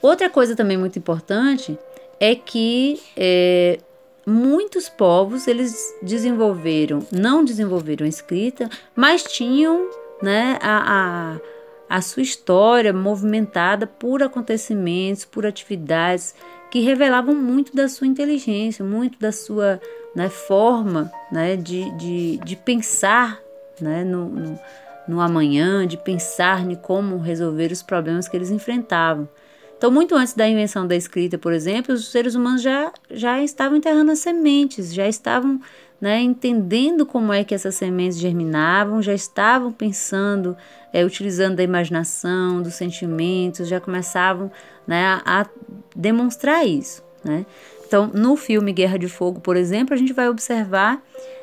Outra 0.00 0.28
coisa 0.28 0.54
também 0.54 0.76
muito 0.76 0.98
importante 0.98 1.78
é 2.20 2.34
que 2.34 3.00
é, 3.16 3.78
muitos 4.26 4.88
povos 4.88 5.46
eles 5.46 5.94
desenvolveram, 6.02 7.06
não 7.12 7.44
desenvolveram 7.44 8.04
a 8.04 8.08
escrita, 8.08 8.68
mas 8.94 9.22
tinham 9.22 9.88
né, 10.20 10.58
a, 10.60 11.34
a 11.34 11.56
a 11.88 12.00
sua 12.00 12.22
história 12.22 12.92
movimentada 12.92 13.86
por 13.86 14.22
acontecimentos, 14.22 15.24
por 15.24 15.46
atividades 15.46 16.34
que 16.70 16.80
revelavam 16.80 17.34
muito 17.34 17.74
da 17.74 17.88
sua 17.88 18.06
inteligência, 18.06 18.84
muito 18.84 19.18
da 19.18 19.30
sua 19.30 19.80
né, 20.14 20.28
forma 20.28 21.10
né, 21.30 21.56
de, 21.56 21.90
de, 21.96 22.38
de 22.38 22.56
pensar 22.56 23.40
né, 23.80 24.02
no, 24.02 24.28
no, 24.28 24.58
no 25.06 25.20
amanhã, 25.20 25.86
de 25.86 25.96
pensar 25.96 26.68
em 26.68 26.74
como 26.74 27.18
resolver 27.18 27.70
os 27.70 27.82
problemas 27.82 28.28
que 28.28 28.36
eles 28.36 28.50
enfrentavam. 28.50 29.28
Então, 29.76 29.90
muito 29.90 30.14
antes 30.14 30.32
da 30.32 30.48
invenção 30.48 30.86
da 30.86 30.96
escrita, 30.96 31.36
por 31.36 31.52
exemplo, 31.52 31.94
os 31.94 32.10
seres 32.10 32.34
humanos 32.34 32.62
já, 32.62 32.92
já 33.10 33.42
estavam 33.42 33.76
enterrando 33.76 34.10
as 34.10 34.20
sementes, 34.20 34.92
já 34.92 35.06
estavam 35.06 35.60
né, 36.00 36.20
entendendo 36.20 37.04
como 37.04 37.32
é 37.32 37.44
que 37.44 37.54
essas 37.54 37.74
sementes 37.74 38.18
germinavam, 38.18 39.02
já 39.02 39.14
estavam 39.14 39.72
pensando, 39.72 40.56
é, 40.92 41.04
utilizando 41.04 41.56
da 41.56 41.62
imaginação, 41.62 42.62
dos 42.62 42.74
sentimentos, 42.74 43.68
já 43.68 43.80
começavam 43.80 44.50
né, 44.86 45.20
a 45.24 45.46
demonstrar 45.94 46.66
isso. 46.66 47.02
Né? 47.24 47.44
Então, 47.86 48.10
no 48.12 48.36
filme 48.36 48.72
Guerra 48.72 48.98
de 48.98 49.08
Fogo, 49.08 49.40
por 49.40 49.56
exemplo, 49.56 49.94
a 49.94 49.96
gente 49.96 50.12
vai 50.12 50.28
observar 50.28 51.02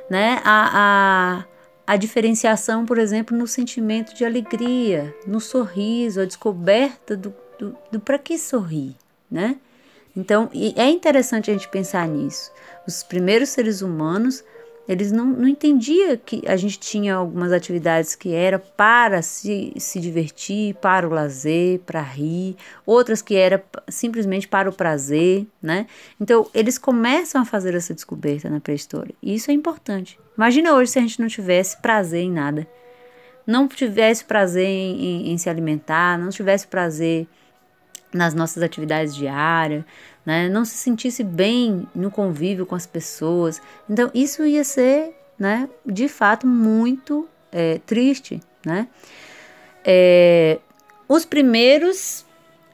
né, 0.10 0.42
a, 0.44 1.46
a, 1.88 1.94
a 1.94 1.98
diferenciação, 1.98 2.86
por 2.86 2.98
exemplo, 2.98 3.38
no 3.38 3.48
sentimento 3.48 4.14
de 4.16 4.26
alegria, 4.26 5.16
no 5.26 5.40
sorriso, 5.40 6.22
a 6.22 6.26
descoberta 6.26 7.16
do, 7.16 7.34
do, 7.60 7.76
do 7.92 8.00
para 8.00 8.18
que 8.18 8.38
sorrir, 8.38 8.96
né? 9.30 9.58
Então, 10.16 10.50
é 10.76 10.90
interessante 10.90 11.50
a 11.50 11.54
gente 11.54 11.68
pensar 11.68 12.08
nisso. 12.08 12.52
Os 12.88 13.02
primeiros 13.02 13.50
seres 13.50 13.82
humanos, 13.82 14.44
eles 14.88 15.12
não, 15.12 15.26
não 15.26 15.48
entendiam 15.48 16.16
que 16.24 16.44
a 16.48 16.56
gente 16.56 16.80
tinha 16.80 17.16
algumas 17.16 17.52
atividades 17.52 18.14
que 18.14 18.32
era 18.32 18.60
para 18.60 19.24
se, 19.24 19.74
se 19.78 20.00
divertir, 20.00 20.76
para 20.76 21.08
o 21.08 21.12
lazer, 21.12 21.80
para 21.80 22.02
rir, 22.02 22.56
outras 22.86 23.24
que 23.24 23.36
era 23.36 23.64
simplesmente 23.88 24.48
para 24.48 24.70
o 24.70 24.74
prazer, 24.74 25.48
né? 25.62 25.88
Então, 26.22 26.48
eles 26.54 26.78
começam 26.78 27.42
a 27.42 27.46
fazer 27.46 27.74
essa 27.74 27.94
descoberta 27.94 28.50
na 28.50 28.60
pré-história. 28.60 29.16
E 29.22 29.34
isso 29.34 29.50
é 29.50 29.54
importante. 29.54 30.20
Imagina 30.38 30.74
hoje 30.74 30.92
se 30.92 31.00
a 31.00 31.02
gente 31.02 31.20
não 31.20 31.28
tivesse 31.28 31.82
prazer 31.82 32.22
em 32.22 32.32
nada. 32.32 32.68
Não 33.48 33.68
tivesse 33.68 34.24
prazer 34.24 34.66
em, 34.66 35.02
em, 35.04 35.32
em 35.32 35.38
se 35.38 35.50
alimentar, 35.50 36.18
não 36.20 36.30
tivesse 36.30 36.68
prazer 36.68 37.28
nas 38.14 38.34
nossas 38.34 38.62
atividades 38.62 39.16
diárias, 39.16 39.84
né? 40.26 40.48
não 40.50 40.64
se 40.64 40.76
sentisse 40.76 41.24
bem 41.24 41.88
no 41.96 42.12
convívio 42.12 42.66
com 42.66 42.76
as 42.76 42.86
pessoas. 42.86 43.62
Então, 43.90 44.12
isso 44.14 44.46
ia 44.46 44.64
ser, 44.64 45.16
né, 45.38 45.70
de 45.86 46.08
fato, 46.08 46.46
muito 46.46 47.28
é, 47.52 47.80
triste. 47.86 48.40
Né? 48.66 48.88
É, 49.84 50.60
os 51.08 51.26
primeiros 51.26 52.26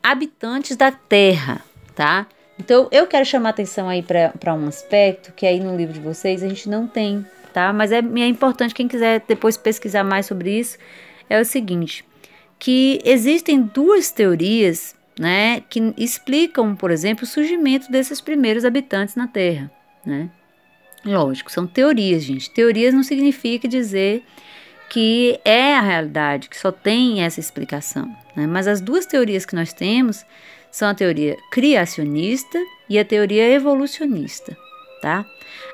habitantes 0.04 0.78
da 0.78 0.92
Terra, 0.92 1.62
tá? 1.96 2.28
Então, 2.60 2.88
eu 2.92 3.08
quero 3.08 3.26
chamar 3.26 3.50
atenção 3.50 3.88
aí 3.88 4.04
para 4.04 4.54
um 4.54 4.68
aspecto 4.68 5.32
que 5.34 5.46
aí 5.46 5.60
no 5.60 5.76
livro 5.76 5.94
de 5.94 6.00
vocês 6.00 6.44
a 6.44 6.48
gente 6.48 6.70
não 6.70 6.88
tem, 6.88 7.26
tá? 7.54 7.72
Mas 7.72 7.92
é, 7.92 8.00
é 8.00 8.28
importante, 8.28 8.74
quem 8.74 8.88
quiser 8.88 9.24
depois 9.28 9.58
pesquisar 9.58 10.04
mais 10.04 10.26
sobre 10.26 10.60
isso, 10.60 10.78
é 11.30 11.40
o 11.40 11.46
seguinte, 11.46 12.06
que 12.58 13.00
existem 13.06 13.62
duas 13.62 14.12
teorias 14.12 14.96
né, 15.20 15.62
que 15.70 15.94
explicam, 15.98 16.74
por 16.74 16.92
exemplo, 16.92 17.26
o 17.26 17.28
surgimento 17.28 17.92
desses 17.92 18.22
primeiros 18.22 18.64
habitantes 18.64 19.16
na 19.16 19.28
Terra. 19.28 19.70
Né? 20.06 20.30
Lógico, 21.04 21.52
são 21.52 21.68
teorias, 21.68 22.24
gente. 22.24 22.50
Teorias 22.50 22.94
não 22.94 23.04
significa 23.04 23.68
dizer 23.68 24.24
que 24.90 25.38
é 25.44 25.76
a 25.76 25.82
realidade, 25.82 26.48
que 26.48 26.58
só 26.58 26.72
tem 26.72 27.22
essa 27.22 27.38
explicação. 27.38 28.08
Né? 28.34 28.48
Mas 28.48 28.66
as 28.66 28.80
duas 28.80 29.06
teorias 29.06 29.46
que 29.46 29.56
nós 29.56 29.74
temos 29.74 30.26
são 30.72 30.88
a 30.88 30.96
teoria 30.96 31.36
criacionista 31.52 32.58
e 32.90 32.98
a 32.98 33.04
teoria 33.04 33.46
evolucionista. 33.50 34.56
Tá? 35.02 35.26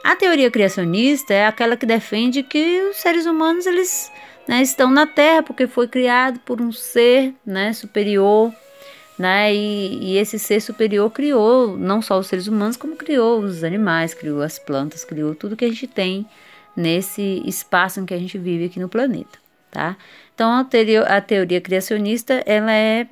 A 0.04 0.16
teoria 0.16 0.50
criacionista 0.50 1.36
é 1.36 1.46
aquela 1.46 1.78
que 1.78 1.86
defende 1.86 2.42
que 2.42 2.82
os 2.90 2.98
seres 2.98 3.28
humanos 3.28 3.68
eles 3.68 4.12
né, 4.48 4.64
estão 4.64 4.90
na 4.90 5.06
Terra 5.06 5.44
porque 5.44 5.68
foi 5.68 5.88
criado 5.88 6.40
por 6.40 6.60
um 6.60 6.72
ser 6.72 7.32
né, 7.46 7.74
superior 7.74 8.52
né? 9.18 9.54
E, 9.54 10.14
e, 10.14 10.18
esse 10.18 10.38
ser 10.38 10.62
superior 10.62 11.10
criou 11.12 11.78
não 11.78 12.02
só 12.02 12.20
os 12.20 12.28
seres 12.28 12.48
humanos, 12.48 12.78
como 12.78 12.96
criou 12.96 13.40
os 13.40 13.64
animais, 13.64 14.14
criou 14.14 14.42
as 14.42 14.60
plantas, 14.60 15.06
criou 15.06 15.34
tudo 15.34 15.56
que 15.56 15.66
a 15.66 15.70
gente 15.70 15.88
tem 15.88 16.26
nesse 16.76 17.42
espaço 17.46 18.00
em 18.00 18.06
que 18.06 18.14
a 18.14 18.18
gente 18.18 18.38
vive 18.38 18.66
aqui 18.66 18.80
no 18.80 18.90
planeta, 18.90 19.40
tá? 19.72 19.96
Então 20.34 20.52
a 20.52 20.64
teoria, 20.64 21.04
a 21.04 21.22
teoria 21.22 21.62
criacionista 21.62 22.44
ela 22.46 22.74
é 22.74 23.08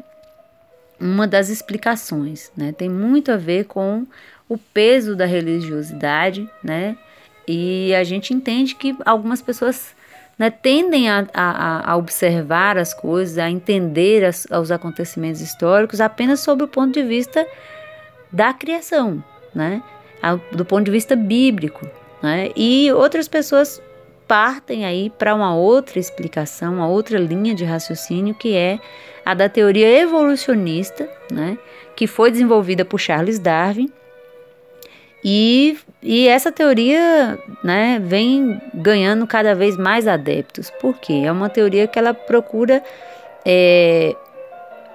uma 0.99 1.25
das 1.25 1.49
explicações, 1.49 2.51
né? 2.55 2.73
Tem 2.73 2.89
muito 2.89 3.31
a 3.31 3.37
ver 3.37 3.65
com 3.65 4.05
o 4.49 4.57
peso 4.57 5.15
da 5.15 5.25
religiosidade, 5.25 6.49
né? 6.61 6.97
E 7.47 7.93
a 7.95 8.03
gente 8.03 8.33
entende 8.33 8.75
que 8.75 8.95
algumas 9.05 9.41
pessoas 9.41 9.95
né, 10.37 10.49
tendem 10.49 11.09
a, 11.09 11.27
a, 11.33 11.91
a, 11.91 11.97
observar 11.97 12.77
as 12.77 12.93
coisas, 12.93 13.37
a 13.37 13.49
entender 13.49 14.25
as, 14.25 14.45
os 14.45 14.71
acontecimentos 14.71 15.41
históricos 15.41 16.01
apenas 16.01 16.39
sob 16.39 16.63
o 16.63 16.67
ponto 16.67 16.93
de 16.93 17.03
vista 17.03 17.45
da 18.31 18.53
criação, 18.53 19.23
né, 19.53 19.81
do 20.51 20.65
ponto 20.65 20.85
de 20.85 20.91
vista 20.91 21.15
bíblico. 21.15 21.87
Né, 22.21 22.51
e 22.55 22.91
outras 22.93 23.27
pessoas 23.27 23.81
partem 24.27 24.85
aí 24.85 25.09
para 25.09 25.35
uma 25.35 25.53
outra 25.53 25.99
explicação, 25.99 26.73
uma 26.73 26.87
outra 26.87 27.19
linha 27.19 27.53
de 27.53 27.65
raciocínio 27.65 28.33
que 28.33 28.55
é 28.55 28.79
a 29.25 29.33
da 29.33 29.49
teoria 29.49 29.87
evolucionista, 30.01 31.07
né, 31.31 31.57
que 31.95 32.07
foi 32.07 32.31
desenvolvida 32.31 32.83
por 32.83 32.99
Charles 32.99 33.39
Darwin 33.39 33.91
E, 35.23 35.77
e 36.01 36.27
essa 36.27 36.51
teoria 36.51 37.39
né, 37.63 37.99
vem 38.03 38.61
ganhando 38.73 39.25
cada 39.25 39.55
vez 39.55 39.77
mais 39.77 40.07
adeptos. 40.07 40.69
Por 40.81 40.97
quê? 40.97 41.23
É 41.25 41.31
uma 41.31 41.49
teoria 41.49 41.87
que 41.87 41.97
ela 41.97 42.13
procura 42.13 42.83
é, 43.45 44.15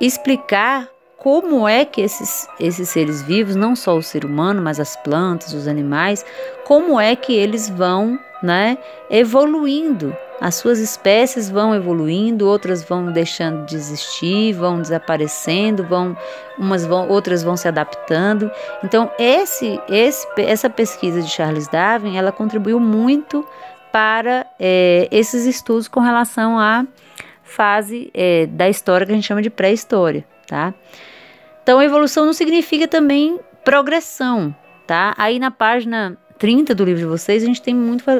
explicar 0.01 0.89
como 1.17 1.67
é 1.67 1.85
que 1.85 2.01
esses, 2.01 2.49
esses 2.61 2.89
seres 2.91 3.23
vivos, 3.23 3.57
não 3.57 3.75
só 3.75 3.97
o 3.97 4.03
ser 4.03 4.25
humano, 4.25 4.63
mas 4.63 4.79
as 4.79 4.97
plantas, 4.97 5.53
os 5.53 5.67
animais, 5.67 6.25
como 6.65 7.01
é 7.01 7.17
que 7.17 7.35
eles 7.35 7.69
vão 7.69 8.19
né, 8.43 8.79
evoluindo. 9.11 10.15
As 10.41 10.55
suas 10.55 10.79
espécies 10.79 11.51
vão 11.51 11.75
evoluindo, 11.75 12.47
outras 12.47 12.85
vão 12.85 13.13
deixando 13.13 13.67
de 13.67 13.75
existir, 13.75 14.53
vão 14.53 14.81
desaparecendo, 14.81 15.85
vão 15.85 16.17
umas 16.57 16.87
vão, 16.87 17.09
outras 17.09 17.43
vão 17.43 17.57
se 17.57 17.67
adaptando. 17.67 18.51
Então 18.85 19.11
esse, 19.19 19.81
esse, 19.89 20.27
essa 20.37 20.71
pesquisa 20.71 21.21
de 21.21 21.29
Charles 21.29 21.69
Darwin, 21.69 22.17
ela 22.17 22.31
contribuiu 22.31 22.79
muito 22.79 23.47
para 23.93 24.47
é, 24.61 25.09
esses 25.11 25.45
estudos 25.45 25.89
com 25.89 26.01
relação 26.01 26.59
à 26.59 26.85
fase 27.43 28.11
é, 28.15 28.47
da 28.47 28.69
história 28.69 29.07
que 29.07 29.13
a 29.13 29.15
gente 29.15 29.27
chama 29.27 29.43
de 29.43 29.51
pré-história, 29.51 30.25
tá? 30.47 30.75
Então, 31.63 31.83
evolução 31.83 32.25
não 32.25 32.33
significa 32.33 32.87
também 32.87 33.41
progressão, 33.65 34.55
tá? 34.87 35.15
Aí 35.19 35.39
na 35.39 35.51
página 35.51 36.17
30 36.39 36.75
do 36.75 36.85
livro 36.85 37.01
de 37.01 37.07
vocês, 37.07 37.43
a 37.43 37.47
gente 37.47 37.63
tem 37.63 37.75
muito 37.75 38.05
a, 38.09 38.15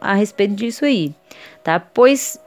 a, 0.00 0.12
a 0.12 0.14
respeito 0.14 0.54
disso 0.54 0.84
aí, 0.84 1.14
tá? 1.62 1.78
Pois 1.78 2.38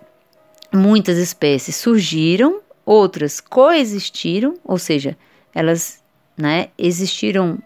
muitas 0.73 1.17
espécies 1.17 1.75
surgiram, 1.75 2.61
outras 2.85 3.39
coexistiram, 3.39 4.55
ou 4.63 4.77
seja, 4.77 5.17
elas 5.53 6.03
né, 6.37 6.67
existiram 6.77 7.57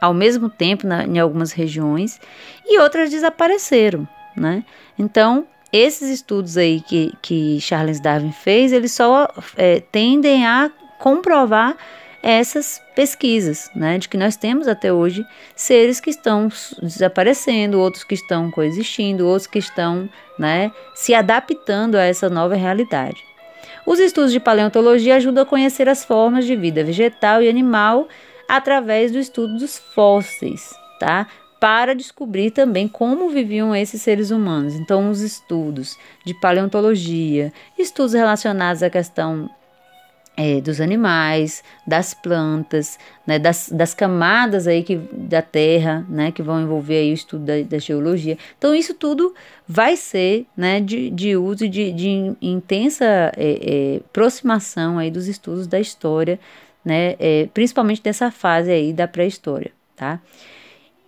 ao 0.00 0.14
mesmo 0.14 0.48
tempo 0.48 0.86
na, 0.86 1.04
em 1.04 1.18
algumas 1.18 1.52
regiões 1.52 2.20
e 2.64 2.78
outras 2.78 3.10
desapareceram, 3.10 4.06
né? 4.36 4.64
Então, 4.98 5.46
esses 5.72 6.08
estudos 6.08 6.56
aí 6.56 6.80
que, 6.80 7.12
que 7.20 7.60
Charles 7.60 8.00
Darwin 8.00 8.32
fez, 8.32 8.72
eles 8.72 8.92
só 8.92 9.28
é, 9.56 9.80
tendem 9.80 10.46
a 10.46 10.70
comprovar 10.98 11.76
essas 12.22 12.82
pesquisas, 12.94 13.70
né, 13.74 13.98
de 13.98 14.08
que 14.08 14.16
nós 14.16 14.36
temos 14.36 14.66
até 14.66 14.92
hoje 14.92 15.24
seres 15.54 16.00
que 16.00 16.10
estão 16.10 16.48
desaparecendo, 16.82 17.78
outros 17.78 18.04
que 18.04 18.14
estão 18.14 18.50
coexistindo, 18.50 19.26
outros 19.26 19.46
que 19.46 19.58
estão, 19.58 20.08
né, 20.38 20.72
se 20.94 21.14
adaptando 21.14 21.94
a 21.94 22.02
essa 22.02 22.28
nova 22.28 22.54
realidade. 22.54 23.22
Os 23.86 24.00
estudos 24.00 24.32
de 24.32 24.40
paleontologia 24.40 25.16
ajudam 25.16 25.44
a 25.44 25.46
conhecer 25.46 25.88
as 25.88 26.04
formas 26.04 26.44
de 26.44 26.54
vida 26.54 26.84
vegetal 26.84 27.40
e 27.40 27.48
animal 27.48 28.08
através 28.48 29.12
do 29.12 29.18
estudo 29.18 29.56
dos 29.56 29.78
fósseis, 29.78 30.74
tá? 30.98 31.26
Para 31.60 31.94
descobrir 31.94 32.50
também 32.50 32.86
como 32.86 33.30
viviam 33.30 33.74
esses 33.74 34.02
seres 34.02 34.30
humanos. 34.30 34.74
Então, 34.74 35.10
os 35.10 35.20
estudos 35.20 35.96
de 36.24 36.34
paleontologia, 36.34 37.52
estudos 37.78 38.12
relacionados 38.12 38.82
à 38.82 38.90
questão 38.90 39.50
é, 40.38 40.60
dos 40.60 40.80
animais, 40.80 41.64
das 41.84 42.14
plantas, 42.14 42.96
né, 43.26 43.40
das, 43.40 43.68
das, 43.70 43.92
camadas 43.92 44.68
aí 44.68 44.84
que, 44.84 44.94
da 45.12 45.42
Terra, 45.42 46.06
né, 46.08 46.30
que 46.30 46.40
vão 46.40 46.62
envolver 46.62 46.96
aí 46.96 47.10
o 47.10 47.14
estudo 47.14 47.44
da, 47.44 47.60
da 47.62 47.78
geologia. 47.78 48.38
Então, 48.56 48.72
isso 48.72 48.94
tudo 48.94 49.34
vai 49.66 49.96
ser 49.96 50.46
né, 50.56 50.78
de, 50.80 51.10
de 51.10 51.36
uso 51.36 51.68
de, 51.68 51.90
de 51.90 52.36
intensa 52.40 53.04
é, 53.04 53.96
é, 53.96 53.96
aproximação 53.96 54.96
aí 54.96 55.10
dos 55.10 55.26
estudos 55.26 55.66
da 55.66 55.80
história, 55.80 56.38
né, 56.84 57.16
é, 57.18 57.48
principalmente 57.52 58.00
dessa 58.00 58.30
fase 58.30 58.70
aí 58.70 58.92
da 58.92 59.08
pré-história, 59.08 59.72
tá? 59.96 60.20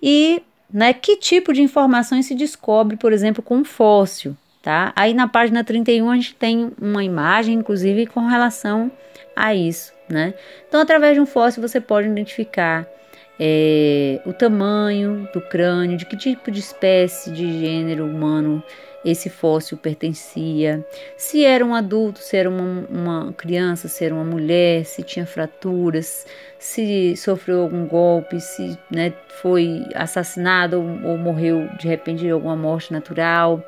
E 0.02 0.42
né, 0.72 0.92
que 0.92 1.16
tipo 1.16 1.52
de 1.52 1.62
informações 1.62 2.26
se 2.26 2.34
descobre, 2.34 2.96
por 2.96 3.12
exemplo, 3.12 3.44
com 3.44 3.64
fóssil, 3.64 4.37
tá? 4.60 4.92
Aí 4.96 5.14
na 5.14 5.28
página 5.28 5.62
31 5.62 6.10
a 6.10 6.16
gente 6.16 6.34
tem 6.34 6.73
uma 6.82 7.04
imagem, 7.04 7.54
inclusive, 7.54 8.06
com 8.06 8.26
relação 8.26 8.90
a 9.34 9.54
isso, 9.54 9.93
né? 10.08 10.34
Então, 10.69 10.80
através 10.80 11.14
de 11.14 11.21
um 11.21 11.26
fóssil 11.26 11.60
você 11.60 11.80
pode 11.80 12.08
identificar 12.08 12.86
é, 13.38 14.21
o 14.26 14.32
tamanho 14.32 15.28
do 15.32 15.40
crânio, 15.40 15.97
de 15.97 16.04
que 16.04 16.16
tipo 16.16 16.50
de 16.50 16.60
espécie 16.60 17.30
de 17.30 17.60
gênero 17.60 18.04
humano 18.04 18.62
esse 19.02 19.30
fóssil 19.30 19.78
pertencia, 19.78 20.84
se 21.16 21.43
era 21.43 21.64
um 21.64 21.75
adulto, 21.75 22.19
se 22.19 22.36
era 22.36 22.50
uma, 22.50 22.84
uma 22.90 23.32
criança, 23.32 23.88
se 23.88 24.04
era 24.04 24.14
uma 24.14 24.25
mulher, 24.25 24.84
se 24.84 25.02
tinha 25.02 25.25
fraturas, 25.25 26.26
se 26.58 27.16
sofreu 27.16 27.62
algum 27.62 27.86
golpe, 27.86 28.38
se 28.40 28.78
né, 28.90 29.12
foi 29.40 29.86
assassinado 29.95 30.78
ou, 30.78 31.12
ou 31.12 31.16
morreu 31.16 31.66
de 31.78 31.88
repente 31.88 32.21
de 32.21 32.30
alguma 32.30 32.56
morte 32.56 32.93
natural, 32.93 33.64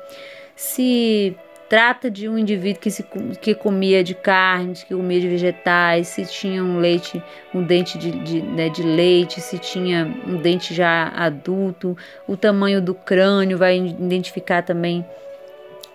se 0.55 1.35
trata 1.73 2.11
de 2.11 2.29
um 2.29 2.37
indivíduo 2.37 2.79
que, 2.79 2.91
se, 2.91 3.01
que 3.41 3.55
comia 3.55 4.03
de 4.03 4.13
carnes, 4.13 4.83
que 4.83 4.93
comia 4.93 5.19
de 5.19 5.27
vegetais, 5.27 6.07
se 6.07 6.23
tinha 6.23 6.63
um 6.63 6.77
leite, 6.77 7.19
um 7.51 7.63
dente 7.63 7.97
de, 7.97 8.11
de, 8.11 8.43
né, 8.43 8.69
de 8.69 8.83
leite, 8.83 9.41
se 9.41 9.57
tinha 9.57 10.05
um 10.27 10.37
dente 10.37 10.71
já 10.71 11.07
adulto, 11.15 11.97
o 12.27 12.37
tamanho 12.37 12.79
do 12.79 12.93
crânio 12.93 13.57
vai 13.57 13.75
identificar 13.75 14.61
também 14.61 15.03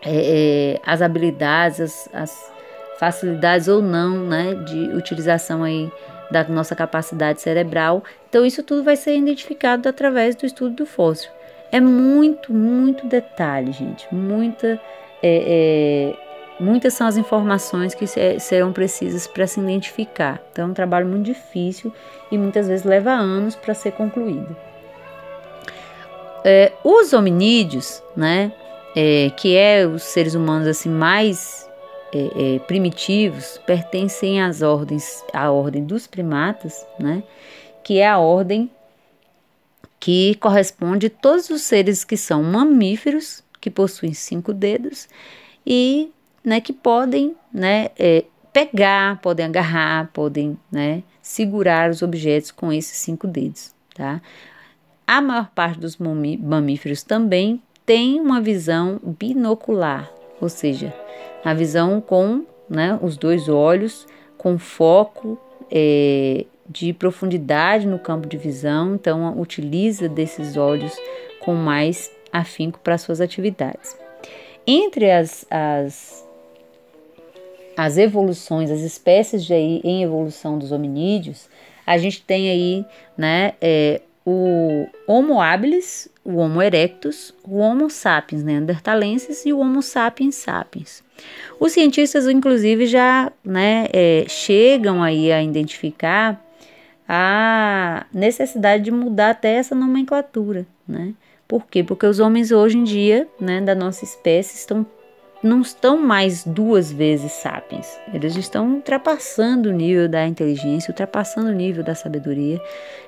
é, 0.05 0.75
é, 0.75 0.81
as 0.85 1.01
habilidades, 1.01 1.81
as, 1.81 2.09
as, 2.13 2.53
facilidades 2.99 3.69
ou 3.69 3.81
não, 3.81 4.27
né, 4.27 4.55
de 4.55 4.97
utilização 4.97 5.63
aí 5.63 5.89
da 6.29 6.43
nossa 6.43 6.75
capacidade 6.75 7.41
cerebral. 7.41 8.03
Então 8.29 8.45
isso 8.45 8.65
tudo 8.65 8.83
vai 8.83 8.97
ser 8.97 9.17
identificado 9.17 9.89
através 9.89 10.35
do 10.35 10.45
estudo 10.45 10.75
do 10.75 10.87
fóssil. 10.87 11.31
É 11.71 11.81
muito, 11.81 12.53
muito 12.53 13.07
detalhe, 13.07 13.71
gente, 13.71 14.13
muita 14.13 14.81
é, 15.23 16.13
é, 16.13 16.63
muitas 16.63 16.95
são 16.95 17.07
as 17.07 17.17
informações 17.17 17.95
que 17.95 18.07
serão 18.07 18.73
precisas 18.73 19.27
para 19.27 19.47
se 19.47 19.61
identificar. 19.61 20.41
Então, 20.53 20.67
é 20.67 20.69
um 20.69 20.75
trabalho 20.75 21.07
muito 21.07 21.25
difícil 21.25 21.93
e 22.31 22.39
muitas 22.39 22.69
vezes 22.69 22.85
leva 22.85 23.11
anos 23.11 23.55
para 23.55 23.75
ser 23.75 23.93
concluído. 23.93 24.57
É, 26.45 26.73
os 26.85 27.13
hominídeos, 27.13 28.03
né, 28.17 28.53
é, 28.95 29.31
que 29.37 29.57
é 29.57 29.87
os 29.87 30.03
seres 30.03 30.35
humanos 30.35 30.67
assim 30.67 30.89
mais 30.89 31.69
é, 32.13 32.57
é, 32.57 32.59
primitivos, 32.61 33.61
pertencem 33.67 34.41
às 34.41 34.63
ordens, 34.63 35.25
à 35.33 35.51
ordem 35.51 35.85
dos 35.85 36.07
primatas, 36.07 36.87
né, 36.99 37.23
que 37.83 37.99
é 37.99 38.09
a 38.09 38.19
ordem 38.19 38.71
que 40.01 40.37
corresponde 40.37 41.09
a 41.09 41.11
todos 41.11 41.51
os 41.51 41.63
seres 41.63 42.05
que 42.05 42.17
são 42.17 42.43
mamíferos 42.43 43.43
que 43.61 43.71
possuem 43.71 44.13
cinco 44.13 44.53
dedos 44.53 45.09
e 45.67 46.11
né, 46.45 46.61
que 46.61 46.73
podem 46.73 47.37
né, 47.53 47.89
é, 47.99 48.25
pegar, 48.53 49.21
podem 49.21 49.47
agarrar, 49.47 50.11
podem 50.13 50.59
né, 50.71 51.03
segurar 51.21 51.91
os 51.91 52.03
objetos 52.03 52.51
com 52.51 52.73
esses 52.73 52.97
cinco 52.97 53.27
dedos. 53.27 53.75
Tá? 53.95 54.21
A 55.07 55.21
maior 55.21 55.51
parte 55.55 55.79
dos 55.79 55.97
mamíferos 55.97 57.03
também 57.03 57.63
tem 57.85 58.21
uma 58.21 58.41
visão 58.41 59.01
binocular, 59.03 60.11
ou 60.41 60.49
seja, 60.49 60.95
a 61.45 61.55
visão 61.55 62.01
com 62.01 62.45
né, 62.69 62.99
os 63.03 63.17
dois 63.17 63.49
olhos, 63.49 64.07
com 64.37 64.59
foco 64.59 65.39
é, 65.71 66.45
de 66.69 66.93
profundidade 66.93 67.87
no 67.87 67.99
campo 67.99 68.29
de 68.29 68.37
visão, 68.37 68.95
então 68.95 69.39
utiliza 69.41 70.09
desses 70.09 70.57
olhos 70.57 70.95
com 71.41 71.55
mais 71.55 72.11
afinco 72.39 72.79
para 72.81 72.99
suas 72.99 73.21
atividades. 73.21 73.97
Entre 74.67 75.11
as, 75.11 75.47
as, 75.51 76.27
as 77.77 77.97
evoluções, 77.97 78.71
as 78.71 78.81
espécies 78.81 79.45
de 79.45 79.55
aí, 79.55 79.81
em 79.85 80.03
evolução 80.03 80.59
dos 80.59 80.73
hominídeos, 80.73 81.49
a 81.87 81.97
gente 81.97 82.23
tem 82.23 82.51
aí 82.51 82.85
né, 83.17 83.55
é, 83.61 84.03
o 84.27 84.87
Homo 85.07 85.41
habilis, 85.41 86.07
o 86.23 86.37
Homo 86.37 86.61
erectus, 86.61 87.33
o 87.43 87.57
Homo 87.57 87.89
sapiens 87.89 88.45
neanderthalensis 88.45 89.47
e 89.47 89.53
o 89.55 89.61
Homo 89.61 89.83
sapiens 89.83 90.35
sapiens. 90.35 91.03
Os 91.59 91.73
cientistas, 91.73 92.29
inclusive, 92.29 92.87
já 92.87 93.33
né, 93.43 93.87
é, 93.91 94.27
chegam 94.29 95.03
aí 95.03 95.33
a 95.33 95.43
identificar 95.43 96.45
a 97.09 98.05
necessidade 98.13 98.85
de 98.85 98.91
mudar 98.91 99.31
até 99.31 99.55
essa 99.55 99.75
nomenclatura, 99.75 100.67
né? 100.87 101.15
Por 101.49 101.67
quê? 101.67 101.83
Porque 101.83 102.07
os 102.07 102.21
homens 102.21 102.53
hoje 102.53 102.77
em 102.77 102.85
dia, 102.85 103.27
né, 103.41 103.61
da 103.63 103.75
nossa 103.75 104.05
espécie, 104.05 104.55
estão 104.57 104.87
não 105.43 105.61
estão 105.61 105.97
mais 105.97 106.45
duas 106.45 106.91
vezes 106.91 107.31
sapiens. 107.31 107.87
Eles 108.13 108.37
estão 108.37 108.75
ultrapassando 108.75 109.69
o 109.69 109.73
nível 109.73 110.09
da 110.09 110.27
inteligência, 110.27 110.91
ultrapassando 110.91 111.49
o 111.49 111.53
nível 111.53 111.85
da 111.85 111.95
sabedoria. 111.95 112.61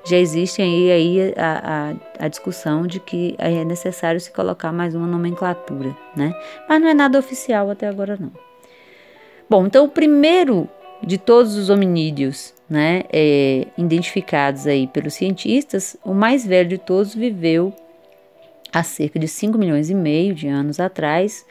Já 0.05 0.16
existe 0.16 0.62
aí, 0.62 0.92
aí 0.92 1.35
a, 1.37 1.90
a, 2.20 2.24
a, 2.26 2.29
discussão 2.29 2.87
de 2.87 3.00
que 3.00 3.35
é 3.37 3.64
necessário 3.64 4.20
se 4.20 4.31
colocar 4.31 4.72
mais 4.72 4.94
uma 4.94 5.09
nomenclatura, 5.09 5.94
né? 6.16 6.33
Mas 6.68 6.81
não 6.81 6.88
é 6.88 6.94
nada 6.94 7.18
oficial 7.18 7.68
até 7.68 7.88
agora 7.88 8.16
não. 8.18 8.31
Bom, 9.48 9.66
então 9.66 9.85
o 9.85 9.88
primeiro 9.88 10.68
de 11.03 11.18
todos 11.18 11.57
os 11.57 11.68
hominídeos, 11.68 12.55
né, 12.68 13.03
é, 13.12 13.66
identificados 13.76 14.66
aí 14.66 14.87
pelos 14.87 15.14
cientistas, 15.14 15.96
o 16.05 16.14
mais 16.14 16.46
velho 16.46 16.68
de 16.68 16.79
todos 16.79 17.14
viveu 17.14 17.74
há 18.72 18.83
cerca 18.83 19.18
de 19.18 19.28
5 19.28 19.59
milhões 19.59 19.90
e 19.90 19.94
meio 19.94 20.35
de 20.35 20.48
anos 20.48 20.80
atrás, 20.80 21.46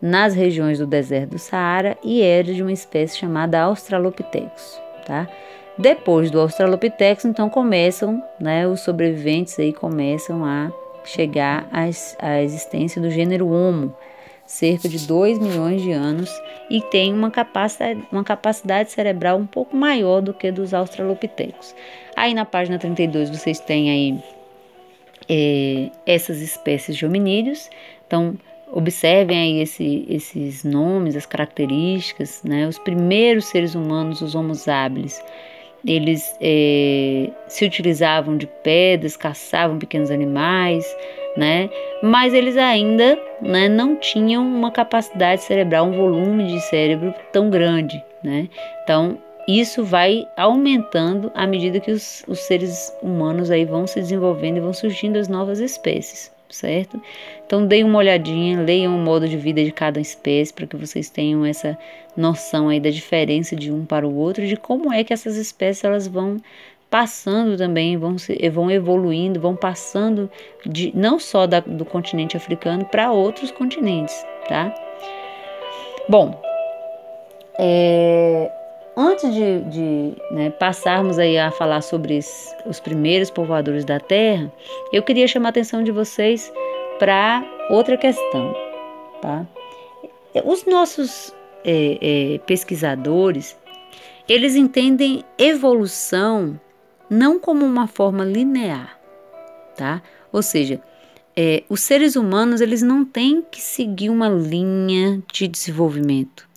nas 0.00 0.34
regiões 0.34 0.78
do 0.78 0.86
deserto 0.86 1.30
do 1.30 1.38
Saara 1.38 1.98
e 2.04 2.22
era 2.22 2.54
de 2.54 2.62
uma 2.62 2.72
espécie 2.72 3.18
chamada 3.18 3.60
Australopithecus, 3.60 4.80
tá? 5.04 5.28
Depois 5.76 6.30
do 6.30 6.40
Australopithecus, 6.40 7.24
então 7.24 7.48
começam, 7.48 8.22
né, 8.40 8.66
os 8.66 8.80
sobreviventes 8.80 9.58
aí 9.58 9.72
começam 9.72 10.44
a 10.44 10.72
chegar 11.04 11.68
à 12.18 12.42
existência 12.42 13.00
do 13.00 13.10
gênero 13.10 13.48
Homo, 13.48 13.94
cerca 14.44 14.88
de 14.88 15.06
2 15.06 15.38
milhões 15.38 15.82
de 15.82 15.92
anos 15.92 16.30
e 16.70 16.80
tem 16.80 17.12
uma 17.12 17.30
capacidade, 17.30 18.02
uma 18.10 18.24
capacidade 18.24 18.90
cerebral 18.90 19.36
um 19.38 19.46
pouco 19.46 19.76
maior 19.76 20.20
do 20.20 20.32
que 20.32 20.50
dos 20.50 20.72
australopitecos. 20.72 21.74
Aí 22.16 22.34
na 22.34 22.44
página 22.44 22.78
32 22.78 23.30
vocês 23.30 23.60
têm 23.60 23.90
aí 23.90 24.18
é, 25.28 25.90
essas 26.06 26.40
espécies 26.40 26.96
de 26.96 27.04
hominídeos, 27.04 27.68
então 28.06 28.36
observem 28.72 29.38
aí 29.38 29.60
esse, 29.60 30.06
esses 30.08 30.64
nomes, 30.64 31.16
as 31.16 31.26
características, 31.26 32.42
né? 32.44 32.66
Os 32.66 32.78
primeiros 32.78 33.46
seres 33.46 33.74
humanos, 33.74 34.20
os 34.20 34.34
Homo 34.34 34.52
habilis, 34.66 35.22
eles 35.86 36.36
é, 36.40 37.30
se 37.46 37.64
utilizavam 37.64 38.36
de 38.36 38.46
pedras, 38.46 39.16
caçavam 39.16 39.78
pequenos 39.78 40.10
animais, 40.10 40.84
né? 41.36 41.70
Mas 42.02 42.34
eles 42.34 42.56
ainda 42.56 43.18
né, 43.40 43.68
não 43.68 43.96
tinham 43.96 44.46
uma 44.46 44.70
capacidade 44.70 45.42
cerebral, 45.42 45.86
um 45.86 45.96
volume 45.96 46.46
de 46.46 46.60
cérebro 46.62 47.14
tão 47.32 47.48
grande, 47.48 48.02
né? 48.22 48.48
Então 48.82 49.18
isso 49.48 49.82
vai 49.82 50.28
aumentando 50.36 51.32
à 51.34 51.46
medida 51.46 51.80
que 51.80 51.90
os, 51.90 52.22
os 52.28 52.38
seres 52.40 52.94
humanos 53.02 53.50
aí 53.50 53.64
vão 53.64 53.86
se 53.86 53.98
desenvolvendo 53.98 54.58
e 54.58 54.60
vão 54.60 54.74
surgindo 54.74 55.18
as 55.18 55.26
novas 55.26 55.58
espécies, 55.58 56.30
certo? 56.50 57.00
Então 57.46 57.66
deem 57.66 57.82
uma 57.82 57.98
olhadinha, 57.98 58.60
leiam 58.60 58.94
o 58.94 58.98
modo 58.98 59.26
de 59.26 59.38
vida 59.38 59.64
de 59.64 59.72
cada 59.72 59.98
espécie 59.98 60.52
para 60.52 60.66
que 60.66 60.76
vocês 60.76 61.08
tenham 61.08 61.46
essa 61.46 61.78
noção 62.14 62.68
aí 62.68 62.78
da 62.78 62.90
diferença 62.90 63.56
de 63.56 63.72
um 63.72 63.86
para 63.86 64.06
o 64.06 64.14
outro, 64.14 64.46
de 64.46 64.54
como 64.54 64.92
é 64.92 65.02
que 65.02 65.14
essas 65.14 65.36
espécies 65.36 65.82
elas 65.82 66.06
vão 66.06 66.36
passando 66.90 67.56
também, 67.56 67.96
vão, 67.96 68.18
se, 68.18 68.36
vão 68.50 68.70
evoluindo, 68.70 69.40
vão 69.40 69.56
passando 69.56 70.30
de, 70.66 70.94
não 70.94 71.18
só 71.18 71.46
da, 71.46 71.60
do 71.60 71.86
continente 71.86 72.36
africano 72.36 72.84
para 72.84 73.12
outros 73.12 73.50
continentes, 73.50 74.14
tá? 74.46 74.74
Bom, 76.06 76.38
é, 77.58 78.50
antes 78.98 79.32
de, 79.32 79.60
de 79.70 80.12
né, 80.32 80.50
passarmos 80.50 81.20
aí 81.20 81.38
a 81.38 81.52
falar 81.52 81.80
sobre 81.82 82.18
os, 82.18 82.52
os 82.66 82.80
primeiros 82.80 83.30
povoadores 83.30 83.84
da 83.84 84.00
Terra, 84.00 84.52
eu 84.92 85.04
queria 85.04 85.28
chamar 85.28 85.48
a 85.48 85.50
atenção 85.50 85.84
de 85.84 85.92
vocês 85.92 86.52
para 86.98 87.44
outra 87.70 87.96
questão, 87.96 88.52
tá? 89.22 89.46
Os 90.44 90.66
nossos 90.66 91.32
é, 91.64 92.34
é, 92.34 92.38
pesquisadores, 92.38 93.56
eles 94.28 94.56
entendem 94.56 95.22
evolução 95.38 96.60
não 97.08 97.38
como 97.38 97.64
uma 97.64 97.86
forma 97.86 98.24
linear, 98.24 98.98
tá? 99.76 100.02
Ou 100.32 100.42
seja, 100.42 100.80
é, 101.36 101.62
os 101.68 101.80
seres 101.80 102.16
humanos 102.16 102.60
eles 102.60 102.82
não 102.82 103.04
têm 103.04 103.44
que 103.48 103.60
seguir 103.60 104.10
uma 104.10 104.28
linha 104.28 105.22
de 105.32 105.46
desenvolvimento, 105.46 106.47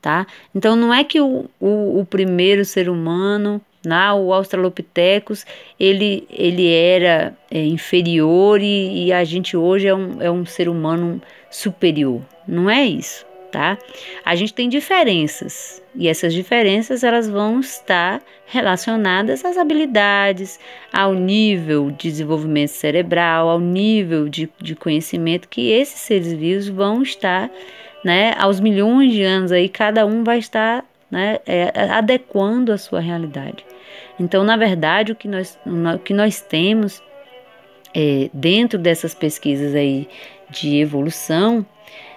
tá? 0.00 0.26
Então 0.54 0.76
não 0.76 0.92
é 0.92 1.04
que 1.04 1.20
o, 1.20 1.46
o, 1.60 2.00
o 2.00 2.04
primeiro 2.04 2.64
ser 2.64 2.88
humano, 2.88 3.60
lá, 3.84 4.14
o 4.14 4.32
Australopithecus, 4.32 5.46
ele, 5.78 6.26
ele 6.30 6.72
era 6.72 7.36
é, 7.50 7.64
inferior 7.64 8.60
e, 8.60 9.06
e, 9.06 9.12
a 9.12 9.24
gente 9.24 9.56
hoje 9.56 9.86
é 9.86 9.94
um, 9.94 10.20
é 10.20 10.30
um 10.30 10.44
ser 10.44 10.68
humano 10.68 11.20
superior. 11.50 12.20
Não 12.46 12.68
é 12.68 12.84
isso 12.84 13.24
tá? 13.50 13.76
A 14.24 14.34
gente 14.34 14.54
tem 14.54 14.68
diferenças 14.68 15.82
e 15.94 16.08
essas 16.08 16.32
diferenças 16.32 17.02
elas 17.02 17.28
vão 17.28 17.60
estar 17.60 18.22
relacionadas 18.46 19.44
às 19.44 19.56
habilidades, 19.56 20.58
ao 20.92 21.14
nível 21.14 21.90
de 21.90 22.10
desenvolvimento 22.10 22.70
cerebral, 22.70 23.48
ao 23.48 23.60
nível 23.60 24.28
de, 24.28 24.48
de 24.60 24.74
conhecimento 24.74 25.48
que 25.48 25.70
esses 25.70 26.00
seres 26.00 26.32
vivos 26.32 26.68
vão 26.68 27.02
estar, 27.02 27.50
né? 28.04 28.34
Aos 28.38 28.60
milhões 28.60 29.12
de 29.12 29.22
anos 29.22 29.52
aí, 29.52 29.68
cada 29.68 30.06
um 30.06 30.24
vai 30.24 30.38
estar 30.38 30.84
né, 31.10 31.38
é, 31.46 31.72
adequando 31.90 32.72
a 32.72 32.78
sua 32.78 33.00
realidade. 33.00 33.64
Então, 34.18 34.44
na 34.44 34.56
verdade, 34.56 35.12
o 35.12 35.16
que 35.16 35.26
nós, 35.26 35.58
o 35.66 35.98
que 35.98 36.14
nós 36.14 36.40
temos 36.40 37.02
é, 37.94 38.30
dentro 38.32 38.78
dessas 38.78 39.14
pesquisas 39.14 39.74
aí 39.74 40.08
de 40.48 40.76
evolução 40.76 41.66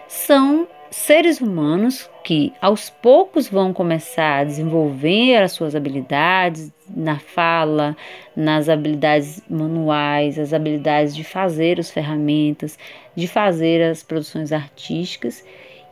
são 0.08 0.67
seres 0.91 1.41
humanos 1.41 2.08
que 2.24 2.54
aos 2.62 2.89
poucos 2.89 3.50
vão 3.50 3.74
começar 3.74 4.39
a 4.39 4.43
desenvolver 4.43 5.38
as 5.38 5.52
suas 5.52 5.76
habilidades 5.76 6.72
na 6.88 7.17
fala, 7.17 7.98
nas 8.36 8.69
habilidades 8.69 9.41
manuais, 9.50 10.38
as 10.38 10.54
habilidades 10.54 11.15
de 11.15 11.24
fazer 11.24 11.80
as 11.80 11.89
ferramentas, 11.89 12.78
de 13.15 13.28
fazer 13.28 13.82
as 13.82 14.04
produções 14.04 14.52
artísticas 14.52 15.43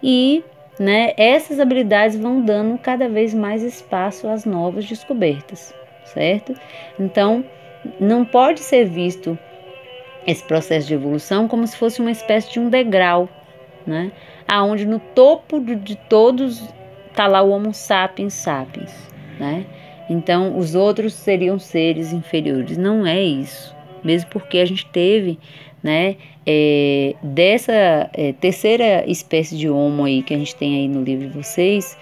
e 0.02 0.44
né, 0.80 1.14
essas 1.18 1.60
habilidades 1.60 2.18
vão 2.18 2.42
dando 2.42 2.78
cada 2.78 3.08
vez 3.08 3.34
mais 3.34 3.64
espaço 3.64 4.28
às 4.28 4.46
novas 4.46 4.86
descobertas, 4.86 5.74
certo? 6.06 6.56
Então, 7.00 7.44
não 8.00 8.26
pode 8.26 8.62
ser 8.62 8.86
visto 8.86 9.38
esse 10.26 10.44
processo 10.44 10.88
de 10.88 10.94
evolução 10.94 11.48
como 11.48 11.66
se 11.66 11.76
fosse 11.78 12.00
uma 12.00 12.12
espécie 12.12 12.52
de 12.52 12.60
um 12.60 12.70
degrau, 12.70 13.28
né? 13.86 14.12
aonde 14.52 14.86
no 14.86 15.00
topo 15.00 15.62
de, 15.62 15.96
todos 15.96 16.62
está 17.10 17.26
lá 17.26 17.42
o 17.42 17.52
Homo 17.52 17.74
sapiens 17.74 18.34
sapiens, 18.34 18.94
né? 19.40 19.66
Então 20.10 20.58
os 20.58 20.76
outros 20.76 21.14
seriam 21.14 21.58
seres 21.58 22.12
inferiores. 22.12 22.78
Não 22.78 23.08
é 23.08 23.22
isso, 23.22 23.74
mesmo 24.04 24.30
porque 24.30 24.58
a 24.58 24.66
gente 24.66 24.86
teve, 24.88 25.40
né, 25.84 26.16
é, 26.46 27.16
dessa 27.22 28.10
é, 28.14 28.34
terceira 28.34 29.04
espécie 29.10 29.58
de 29.58 29.70
Homo 29.70 30.06
aí 30.06 30.22
que 30.22 30.34
a 30.34 30.38
gente 30.38 30.56
tem 30.56 30.76
aí 30.76 30.88
no 30.88 31.04
livro 31.04 31.28
de 31.30 31.38
vocês, 31.38 31.98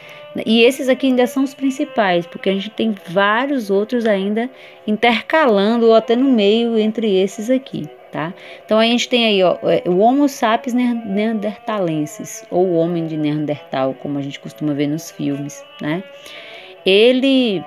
e 0.46 0.62
esses 0.63 0.88
aqui 0.88 1.08
ainda 1.08 1.26
são 1.26 1.44
os 1.44 1.54
principais, 1.54 2.28
porque 2.28 2.50
a 2.50 2.54
gente 2.54 2.70
tem 2.70 2.96
vários 3.08 3.70
outros 3.70 4.06
ainda 4.06 4.50
intercalando 4.86 5.88
ou 5.88 5.96
até 5.96 6.15
no 6.15 6.32
meio 6.32 6.78
entre 6.78 7.15
esses 7.15 7.50
aqui 7.50 7.89
tá? 8.12 8.34
Então 8.65 8.80
a 8.80 8.84
gente 8.84 9.08
tem 9.08 9.26
aí 9.26 9.44
ó, 9.44 9.58
é, 9.63 9.84
o 9.88 10.00
Homo 10.00 10.28
sapiens 10.28 10.74
neandertalensis, 10.74 12.46
ou 12.50 12.68
o 12.68 12.74
homem 12.76 13.08
de 13.08 13.18
Neandertal, 13.18 13.94
como 13.96 14.18
a 14.18 14.22
gente 14.22 14.39
costuma 14.39 14.74
ver 14.74 14.88
nos 14.88 15.12
filmes, 15.12 15.63
né? 15.82 16.04
Ele 16.86 17.63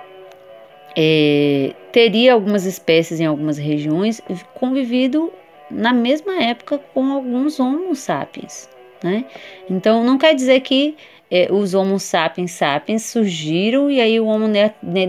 é, 0.97 1.73
teria 1.93 2.33
algumas 2.33 2.65
espécies 2.65 3.21
em 3.21 3.27
algumas 3.27 3.59
regiões 3.59 4.21
convivido 4.55 5.33
na 5.73 5.93
mesma 5.93 6.43
época 6.43 6.79
com 6.93 7.13
alguns 7.13 7.59
Homo 7.59 7.95
sapiens, 7.95 8.69
né? 9.03 9.25
Então 9.69 10.05
não 10.05 10.19
quer 10.19 10.35
dizer 10.35 10.61
que 10.61 10.97
é, 11.31 11.49
os 11.51 11.75
Homo 11.75 11.99
sapiens 11.99 12.53
sapiens 12.53 13.05
surgiram 13.05 13.91
e 13.91 14.01
aí 14.01 14.21
o 14.21 14.27
Homo 14.27 14.47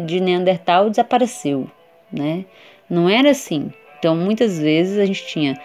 de 0.06 0.19
Neandertal 0.19 0.89
desapareceu, 0.89 1.69
né? 2.12 2.45
Não 2.89 3.10
era 3.10 3.32
assim. 3.32 3.71
Então, 3.99 4.15
muitas 4.15 4.60
vezes 4.60 4.97
a 4.99 5.06
gente 5.06 5.26
tinha 5.26 5.58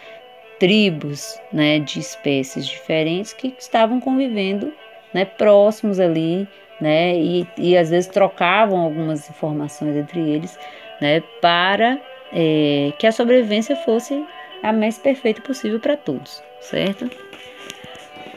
tribos 0.58 1.40
né, 1.52 1.78
de 1.78 2.00
espécies 2.00 2.66
diferentes 2.66 3.32
que 3.32 3.54
estavam 3.58 4.00
convivendo 4.00 4.72
né, 5.12 5.24
próximos 5.24 5.98
ali, 5.98 6.46
né, 6.80 7.16
e, 7.16 7.46
e 7.56 7.76
às 7.76 7.90
vezes 7.90 8.08
trocavam 8.08 8.78
algumas 8.78 9.28
informações 9.28 9.96
entre 9.96 10.20
eles 10.20 10.58
né, 11.00 11.20
para 11.40 11.98
é, 12.32 12.92
que 12.98 13.06
a 13.06 13.12
sobrevivência 13.12 13.74
fosse 13.76 14.24
a 14.62 14.72
mais 14.72 14.98
perfeita 14.98 15.40
possível 15.40 15.80
para 15.80 15.96
todos, 15.96 16.42
certo? 16.60 17.10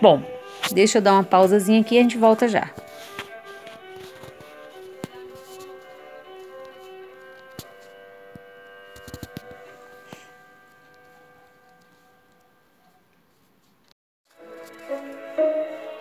Bom, 0.02 0.22
deixa 0.72 0.98
eu 0.98 1.02
dar 1.02 1.14
uma 1.14 1.24
pausazinha 1.24 1.82
aqui 1.82 1.96
e 1.96 2.00
a 2.00 2.02
gente 2.02 2.18
volta 2.18 2.48
já. 2.48 2.70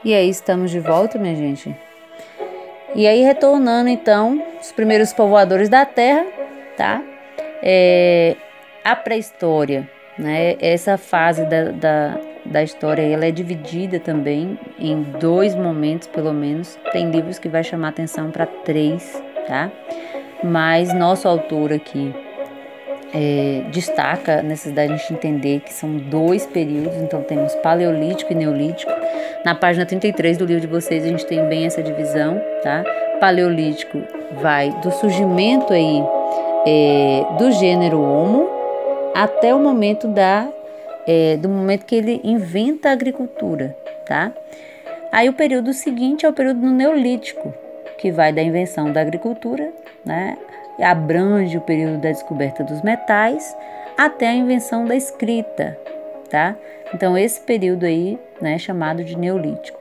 E 0.03 0.15
aí 0.15 0.31
estamos 0.31 0.71
de 0.71 0.81
volta, 0.81 1.19
minha 1.19 1.37
gente. 1.37 1.77
E 2.95 3.07
aí 3.07 3.23
retornando 3.23 3.89
então 3.89 4.43
os 4.61 4.73
primeiros 4.73 5.13
povoadores 5.13 5.69
da 5.69 5.85
Terra, 5.85 6.27
tá? 6.77 7.03
É, 7.63 8.35
a 8.83 8.97
pré-história, 8.97 9.89
né? 10.21 10.57
Essa 10.61 10.99
fase 10.99 11.45
da, 11.47 11.65
da, 11.73 12.21
da 12.45 12.63
história 12.63 13.03
ela 13.03 13.25
é 13.25 13.31
dividida 13.31 13.99
também 13.99 14.59
em 14.79 15.03
dois 15.03 15.55
momentos, 15.55 16.07
pelo 16.09 16.33
menos. 16.33 16.79
Tem 16.93 17.11
livros 17.11 17.39
que 17.39 17.49
vai 17.49 17.65
chamar 17.65 17.89
atenção 17.89 18.31
para 18.31 18.47
três, 18.47 19.21
tá? 19.49 19.71
mas 20.43 20.93
nosso 20.95 21.29
autor 21.29 21.73
aqui 21.73 22.15
é, 23.13 23.65
destaca 23.71 24.39
a 24.39 24.43
necessidade 24.43 24.89
de 24.89 24.95
a 24.95 24.97
gente 24.97 25.13
entender 25.13 25.61
que 25.61 25.73
são 25.73 25.97
dois 25.97 26.47
períodos, 26.47 26.97
então 26.97 27.23
temos 27.23 27.55
paleolítico 27.57 28.33
e 28.33 28.37
neolítico. 28.37 28.93
Na 29.45 29.55
página 29.55 29.85
33 29.85 30.39
do 30.39 30.45
livro 30.45 30.61
de 30.61 30.67
vocês 30.67 31.05
a 31.05 31.09
gente 31.09 31.27
tem 31.27 31.45
bem 31.47 31.67
essa 31.67 31.83
divisão, 31.83 32.41
tá? 32.63 32.85
Paleolítico 33.19 34.03
vai 34.41 34.71
do 34.81 34.91
surgimento 34.93 35.73
aí 35.73 36.03
é, 36.67 37.25
do 37.37 37.51
gênero 37.53 38.01
Homo 38.01 38.60
até 39.15 39.55
o 39.55 39.59
momento 39.59 40.09
da 40.09 40.49
é, 41.07 41.37
do 41.37 41.49
momento 41.49 41.87
que 41.87 41.95
ele 41.95 42.21
inventa 42.23 42.91
a 42.91 42.93
agricultura, 42.93 43.77
tá? 44.07 44.33
Aí 45.11 45.29
o 45.29 45.33
período 45.33 45.73
seguinte 45.73 46.25
é 46.25 46.29
o 46.29 46.33
período 46.33 46.61
do 46.61 46.71
Neolítico, 46.71 47.53
que 47.99 48.13
vai 48.13 48.33
da 48.33 48.43
invenção 48.43 48.93
da 48.93 49.01
agricultura, 49.01 49.73
né? 50.05 50.37
Abrange 50.81 51.59
o 51.59 51.61
período 51.61 51.99
da 51.99 52.11
descoberta 52.11 52.63
dos 52.65 52.81
metais 52.83 53.57
até 53.99 54.29
a 54.29 54.35
invenção 54.35 54.85
da 54.85 54.95
escrita, 54.95 55.77
tá? 56.31 56.57
Então 56.95 57.19
esse 57.19 57.41
período 57.41 57.85
aí, 57.85 58.19
né, 58.41 58.55
é 58.55 58.59
chamado 58.59 59.05
de 59.05 59.17
Neolítico. 59.17 59.81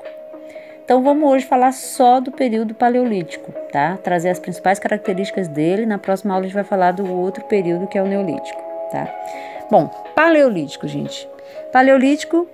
Então 0.84 1.04
vamos 1.04 1.30
hoje 1.30 1.46
falar 1.46 1.72
só 1.72 2.20
do 2.20 2.32
período 2.32 2.74
paleolítico, 2.74 3.52
tá? 3.72 3.98
Trazer 4.04 4.30
as 4.30 4.39
principais 4.39 4.80
características 4.80 5.48
dele. 5.48 5.86
Na 5.86 6.00
próxima 6.00 6.34
aula 6.34 6.46
a 6.46 6.48
gente 6.48 6.56
vai 6.56 6.63
falar 6.63 6.92
do 6.92 7.08
outro 7.13 7.46
período 7.46 7.86
que 7.86 7.98
é 7.98 8.02
o 8.02 8.08
Neolítico, 8.08 8.60
tá? 8.91 9.08
Bom, 9.69 9.88
paleolítico, 10.15 10.88
gente. 10.88 11.28
Paleolítico 11.71 12.47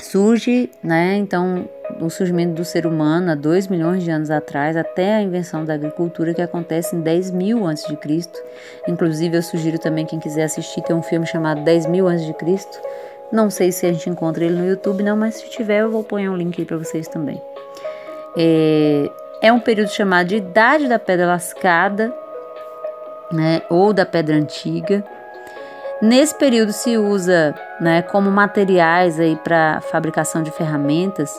surge, 0.00 0.70
né? 0.82 1.16
Então, 1.16 1.68
o 2.00 2.08
surgimento 2.10 2.54
do 2.54 2.64
ser 2.64 2.86
humano 2.86 3.32
há 3.32 3.34
2 3.34 3.68
milhões 3.68 4.02
de 4.02 4.10
anos 4.10 4.30
atrás, 4.30 4.76
até 4.76 5.16
a 5.16 5.22
invenção 5.22 5.64
da 5.64 5.74
agricultura, 5.74 6.34
que 6.34 6.42
acontece 6.42 6.96
em 6.96 7.00
10 7.00 7.30
mil 7.30 7.66
antes 7.66 7.86
de 7.86 7.96
Cristo. 7.96 8.38
Inclusive, 8.88 9.36
eu 9.36 9.42
sugiro 9.42 9.78
também 9.78 10.06
quem 10.06 10.18
quiser 10.18 10.44
assistir, 10.44 10.82
tem 10.82 10.94
um 10.94 11.02
filme 11.02 11.26
chamado 11.26 11.62
10 11.62 11.86
mil 11.86 12.06
antes 12.06 12.24
de 12.24 12.34
Cristo. 12.34 12.78
Não 13.32 13.48
sei 13.48 13.70
se 13.70 13.86
a 13.86 13.92
gente 13.92 14.10
encontra 14.10 14.44
ele 14.44 14.56
no 14.56 14.66
YouTube, 14.66 15.02
não, 15.02 15.16
mas 15.16 15.36
se 15.36 15.48
tiver, 15.48 15.82
eu 15.82 15.90
vou 15.90 16.02
pôr 16.02 16.20
um 16.20 16.36
link 16.36 16.60
aí 16.60 16.64
para 16.64 16.76
vocês 16.76 17.06
também. 17.06 17.40
É, 18.36 19.10
é 19.42 19.52
um 19.52 19.60
período 19.60 19.90
chamado 19.90 20.28
de 20.28 20.36
Idade 20.36 20.88
da 20.88 20.98
Pedra 20.98 21.26
Lascada, 21.26 22.12
né? 23.30 23.62
Ou 23.70 23.92
da 23.92 24.04
Pedra 24.04 24.36
Antiga 24.36 25.04
Nesse 26.00 26.34
período 26.34 26.72
se 26.72 26.96
usa 26.96 27.54
né, 27.80 28.00
como 28.02 28.30
materiais 28.30 29.20
aí 29.20 29.36
para 29.36 29.80
fabricação 29.82 30.42
de 30.42 30.50
ferramentas 30.50 31.30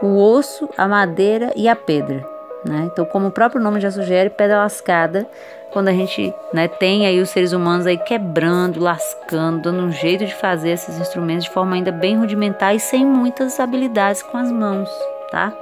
o 0.00 0.18
osso, 0.18 0.68
a 0.76 0.88
madeira 0.88 1.52
e 1.54 1.68
a 1.68 1.76
pedra. 1.76 2.26
Né? 2.64 2.88
Então, 2.90 3.04
como 3.04 3.28
o 3.28 3.30
próprio 3.30 3.60
nome 3.60 3.80
já 3.80 3.90
sugere, 3.90 4.30
pedra 4.30 4.58
lascada, 4.58 5.26
quando 5.70 5.88
a 5.88 5.92
gente 5.92 6.34
né, 6.52 6.66
tem 6.66 7.06
aí 7.06 7.20
os 7.20 7.28
seres 7.30 7.52
humanos 7.52 7.86
aí 7.86 7.98
quebrando, 7.98 8.80
lascando, 8.80 9.62
dando 9.62 9.82
um 9.82 9.92
jeito 9.92 10.24
de 10.24 10.34
fazer 10.34 10.70
esses 10.70 10.98
instrumentos 10.98 11.44
de 11.44 11.50
forma 11.50 11.76
ainda 11.76 11.92
bem 11.92 12.16
rudimentar 12.16 12.74
e 12.74 12.80
sem 12.80 13.04
muitas 13.04 13.60
habilidades 13.60 14.22
com 14.22 14.38
as 14.38 14.50
mãos, 14.50 14.88
tá? 15.30 15.52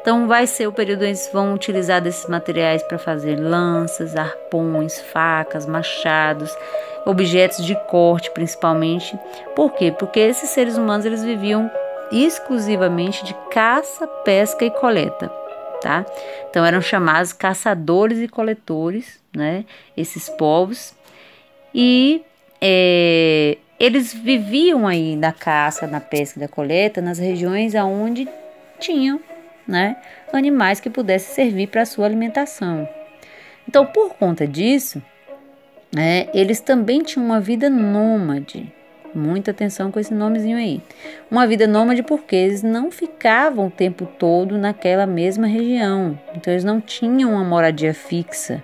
Então 0.00 0.26
vai 0.26 0.46
ser 0.46 0.66
o 0.66 0.72
período 0.72 1.00
onde 1.00 1.10
eles 1.10 1.30
vão 1.32 1.52
utilizar 1.52 2.00
desses 2.00 2.26
materiais 2.26 2.82
para 2.82 2.98
fazer 2.98 3.36
lanças, 3.36 4.16
arpões, 4.16 4.98
facas, 4.98 5.66
machados, 5.66 6.50
objetos 7.04 7.64
de 7.64 7.74
corte 7.86 8.30
principalmente. 8.30 9.18
Por 9.54 9.72
quê? 9.72 9.92
Porque 9.96 10.20
esses 10.20 10.50
seres 10.50 10.78
humanos 10.78 11.04
eles 11.04 11.22
viviam 11.22 11.70
exclusivamente 12.10 13.24
de 13.24 13.34
caça, 13.50 14.06
pesca 14.24 14.64
e 14.64 14.70
coleta, 14.70 15.28
tá? 15.80 16.04
Então 16.48 16.64
eram 16.64 16.80
chamados 16.80 17.32
caçadores 17.32 18.18
e 18.18 18.26
coletores, 18.26 19.20
né? 19.36 19.64
Esses 19.96 20.28
povos 20.30 20.94
e 21.74 22.22
é, 22.60 23.58
eles 23.78 24.14
viviam 24.14 24.86
aí 24.86 25.14
da 25.14 25.30
caça, 25.30 25.86
na 25.86 26.00
pesca 26.00 26.40
da 26.40 26.48
coleta 26.48 27.02
nas 27.02 27.18
regiões 27.18 27.74
aonde 27.74 28.26
tinham 28.78 29.20
né, 29.70 29.96
animais 30.32 30.80
que 30.80 30.90
pudessem 30.90 31.34
servir 31.34 31.68
para 31.68 31.82
a 31.82 31.86
sua 31.86 32.04
alimentação. 32.04 32.88
Então, 33.68 33.86
por 33.86 34.14
conta 34.14 34.46
disso, 34.46 35.00
né, 35.94 36.28
eles 36.34 36.60
também 36.60 37.02
tinham 37.02 37.24
uma 37.24 37.40
vida 37.40 37.70
nômade. 37.70 38.72
Muita 39.14 39.50
atenção 39.50 39.90
com 39.90 39.98
esse 39.98 40.12
nomezinho 40.14 40.56
aí. 40.56 40.80
Uma 41.30 41.46
vida 41.46 41.66
nômade 41.66 42.02
porque 42.02 42.36
eles 42.36 42.62
não 42.62 42.90
ficavam 42.90 43.66
o 43.66 43.70
tempo 43.70 44.06
todo 44.06 44.58
naquela 44.58 45.06
mesma 45.06 45.46
região. 45.46 46.18
Então 46.34 46.52
eles 46.52 46.64
não 46.64 46.80
tinham 46.80 47.32
uma 47.32 47.44
moradia 47.44 47.92
fixa. 47.92 48.62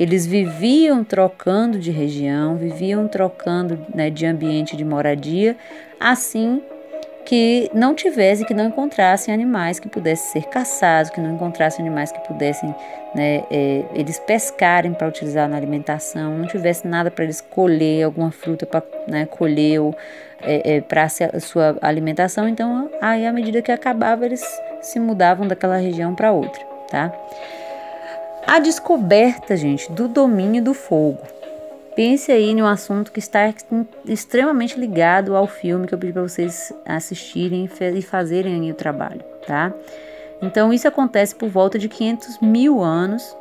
Eles 0.00 0.26
viviam 0.26 1.04
trocando 1.04 1.78
de 1.78 1.90
região, 1.90 2.56
viviam 2.56 3.06
trocando 3.06 3.78
né, 3.94 4.08
de 4.08 4.24
ambiente 4.26 4.76
de 4.76 4.84
moradia, 4.84 5.56
assim 6.00 6.62
que 7.26 7.68
não 7.74 7.94
tivesse, 7.94 8.44
que 8.44 8.54
não 8.54 8.66
encontrassem 8.66 9.34
animais 9.34 9.80
que 9.80 9.88
pudessem 9.88 10.40
ser 10.40 10.48
caçados, 10.48 11.10
que 11.10 11.20
não 11.20 11.34
encontrassem 11.34 11.84
animais 11.84 12.12
que 12.12 12.20
pudessem 12.20 12.74
né, 13.14 13.42
é, 13.50 13.84
eles 13.92 14.18
pescarem 14.20 14.94
para 14.94 15.08
utilizar 15.08 15.48
na 15.48 15.56
alimentação, 15.56 16.38
não 16.38 16.46
tivesse 16.46 16.86
nada 16.86 17.10
para 17.10 17.24
eles 17.24 17.40
colher, 17.40 18.04
alguma 18.04 18.30
fruta 18.30 18.64
para 18.64 18.82
né, 19.08 19.26
colher 19.26 19.80
ou 19.80 19.94
é, 20.40 20.76
é, 20.76 20.80
para 20.80 21.08
sua 21.40 21.76
alimentação. 21.82 22.48
Então, 22.48 22.88
aí 23.00 23.26
à 23.26 23.32
medida 23.32 23.60
que 23.60 23.72
acabava, 23.72 24.24
eles 24.24 24.44
se 24.80 25.00
mudavam 25.00 25.48
daquela 25.48 25.76
região 25.76 26.14
para 26.14 26.30
outra, 26.30 26.62
tá? 26.88 27.12
A 28.46 28.60
descoberta, 28.60 29.56
gente, 29.56 29.90
do 29.90 30.06
domínio 30.06 30.62
do 30.62 30.72
fogo. 30.72 31.18
Pense 31.96 32.30
aí 32.30 32.50
em 32.50 32.62
um 32.62 32.66
assunto 32.66 33.10
que 33.10 33.18
está 33.18 33.52
extremamente 34.04 34.78
ligado 34.78 35.34
ao 35.34 35.46
filme 35.46 35.86
que 35.86 35.94
eu 35.94 35.98
pedi 35.98 36.12
para 36.12 36.22
vocês 36.22 36.70
assistirem 36.84 37.68
e 37.80 38.02
fazerem 38.02 38.70
o 38.70 38.74
trabalho, 38.74 39.24
tá? 39.46 39.72
Então 40.42 40.74
isso 40.74 40.86
acontece 40.86 41.34
por 41.34 41.48
volta 41.48 41.78
de 41.78 41.88
500 41.88 42.38
mil 42.40 42.82
anos. 42.82 43.34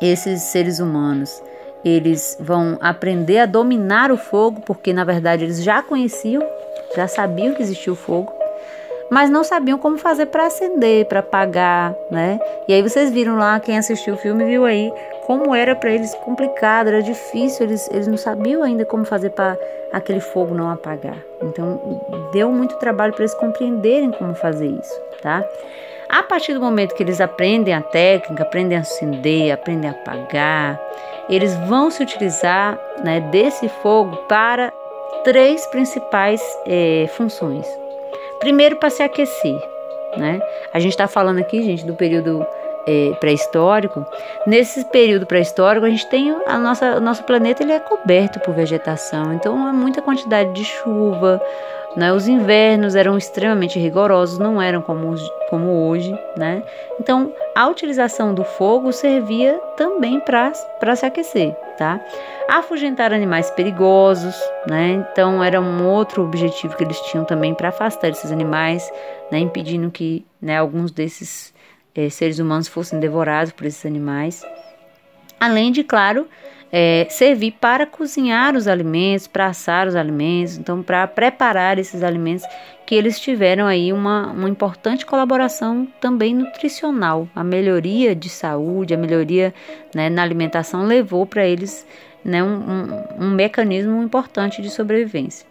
Esses 0.00 0.42
seres 0.42 0.78
humanos 0.78 1.42
eles 1.84 2.36
vão 2.40 2.78
aprender 2.80 3.38
a 3.38 3.46
dominar 3.46 4.10
o 4.10 4.16
fogo, 4.16 4.60
porque 4.60 4.92
na 4.92 5.04
verdade 5.04 5.44
eles 5.44 5.62
já 5.62 5.82
conheciam, 5.82 6.42
já 6.94 7.06
sabiam 7.06 7.54
que 7.54 7.62
existia 7.62 7.92
o 7.92 7.96
fogo, 7.96 8.32
mas 9.10 9.30
não 9.30 9.44
sabiam 9.44 9.78
como 9.78 9.96
fazer 9.96 10.26
para 10.26 10.46
acender, 10.46 11.06
para 11.06 11.20
apagar, 11.20 11.94
né? 12.10 12.40
E 12.68 12.72
aí 12.72 12.82
vocês 12.82 13.10
viram 13.10 13.36
lá, 13.36 13.58
quem 13.60 13.78
assistiu 13.78 14.14
o 14.14 14.18
filme 14.18 14.44
viu 14.44 14.64
aí 14.64 14.92
como 15.26 15.52
era 15.52 15.74
para 15.74 15.90
eles 15.90 16.14
complicado, 16.14 16.86
era 16.86 17.02
difícil, 17.02 17.66
eles, 17.66 17.88
eles 17.90 18.06
não 18.06 18.16
sabiam 18.16 18.62
ainda 18.62 18.84
como 18.84 19.04
fazer 19.04 19.30
para 19.30 19.58
aquele 19.92 20.20
fogo 20.20 20.54
não 20.54 20.70
apagar. 20.70 21.18
Então 21.42 22.00
deu 22.32 22.52
muito 22.52 22.76
trabalho 22.76 23.12
para 23.12 23.22
eles 23.22 23.34
compreenderem 23.34 24.12
como 24.12 24.36
fazer 24.36 24.68
isso, 24.68 25.00
tá? 25.20 25.44
A 26.08 26.22
partir 26.22 26.54
do 26.54 26.60
momento 26.60 26.94
que 26.94 27.02
eles 27.02 27.20
aprendem 27.20 27.74
a 27.74 27.80
técnica, 27.80 28.44
aprendem 28.44 28.78
a 28.78 28.82
acender, 28.82 29.52
aprendem 29.52 29.90
a 29.90 29.92
apagar, 29.92 30.80
eles 31.28 31.56
vão 31.68 31.90
se 31.90 32.04
utilizar 32.04 32.78
né, 33.02 33.18
desse 33.18 33.68
fogo 33.68 34.16
para 34.28 34.72
três 35.24 35.66
principais 35.66 36.40
é, 36.64 37.06
funções. 37.16 37.66
Primeiro, 38.38 38.76
para 38.76 38.90
se 38.90 39.02
aquecer. 39.02 39.60
Né? 40.16 40.40
A 40.72 40.78
gente 40.78 40.92
está 40.92 41.08
falando 41.08 41.40
aqui, 41.40 41.62
gente, 41.62 41.84
do 41.84 41.94
período 41.94 42.46
é, 42.86 43.14
pré-histórico. 43.18 44.04
Nesse 44.46 44.84
período 44.86 45.26
pré-histórico, 45.26 45.86
a 45.86 45.90
gente 45.90 46.06
tem 46.06 46.34
a 46.46 46.58
nossa, 46.58 46.96
o 46.96 47.00
nosso 47.00 47.24
planeta 47.24 47.62
ele 47.62 47.72
é 47.72 47.80
coberto 47.80 48.40
por 48.40 48.54
vegetação, 48.54 49.32
então 49.32 49.66
há 49.66 49.72
muita 49.72 50.00
quantidade 50.00 50.52
de 50.52 50.64
chuva. 50.64 51.40
Né? 51.96 52.12
Os 52.12 52.28
invernos 52.28 52.94
eram 52.94 53.16
extremamente 53.16 53.78
rigorosos, 53.78 54.38
não 54.38 54.60
eram 54.60 54.82
como, 54.82 55.14
como 55.48 55.88
hoje. 55.88 56.16
Né? 56.36 56.62
Então, 57.00 57.32
a 57.54 57.66
utilização 57.68 58.34
do 58.34 58.44
fogo 58.44 58.92
servia 58.92 59.58
também 59.78 60.20
para 60.20 60.52
se 60.94 61.06
aquecer. 61.06 61.56
Tá? 61.78 61.98
Afugentar 62.48 63.12
animais 63.12 63.50
perigosos, 63.50 64.34
né? 64.66 65.06
Então 65.12 65.44
era 65.44 65.60
um 65.60 65.86
outro 65.86 66.22
objetivo 66.22 66.74
que 66.74 66.82
eles 66.82 66.98
tinham 67.02 67.22
também 67.22 67.52
para 67.52 67.68
afastar 67.68 68.08
esses 68.08 68.32
animais, 68.32 68.90
né? 69.30 69.40
Impedindo 69.40 69.90
que 69.90 70.24
né, 70.40 70.56
alguns 70.56 70.90
desses 70.90 71.52
é, 71.96 72.08
seres 72.10 72.38
humanos 72.38 72.68
fossem 72.68 73.00
devorados 73.00 73.52
por 73.52 73.66
esses 73.66 73.84
animais. 73.86 74.44
Além 75.40 75.72
de, 75.72 75.82
claro, 75.82 76.26
é, 76.70 77.06
servir 77.08 77.52
para 77.52 77.86
cozinhar 77.86 78.56
os 78.56 78.66
alimentos, 78.66 79.26
para 79.26 79.46
assar 79.46 79.86
os 79.86 79.94
alimentos, 79.94 80.58
então 80.58 80.82
para 80.82 81.06
preparar 81.06 81.78
esses 81.78 82.02
alimentos 82.02 82.44
que 82.84 82.94
eles 82.94 83.18
tiveram 83.18 83.66
aí 83.66 83.92
uma, 83.92 84.28
uma 84.28 84.48
importante 84.48 85.06
colaboração 85.06 85.86
também 86.00 86.34
nutricional. 86.34 87.28
A 87.34 87.42
melhoria 87.42 88.14
de 88.14 88.28
saúde, 88.28 88.94
a 88.94 88.98
melhoria 88.98 89.54
né, 89.94 90.08
na 90.08 90.22
alimentação 90.22 90.84
levou 90.84 91.26
para 91.26 91.46
eles 91.46 91.86
né, 92.24 92.42
um, 92.42 92.56
um, 92.56 93.26
um 93.26 93.30
mecanismo 93.30 94.02
importante 94.02 94.60
de 94.60 94.70
sobrevivência. 94.70 95.46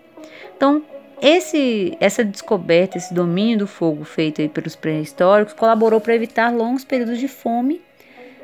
Então, 0.55 0.83
esse, 1.21 1.97
essa 1.99 2.23
descoberta, 2.23 2.97
esse 2.97 3.13
domínio 3.13 3.59
do 3.59 3.67
fogo 3.67 4.03
feito 4.03 4.41
aí 4.41 4.49
pelos 4.49 4.75
pré-históricos 4.75 5.53
colaborou 5.53 6.01
para 6.01 6.15
evitar 6.15 6.53
longos 6.53 6.83
períodos 6.83 7.19
de 7.19 7.27
fome, 7.27 7.81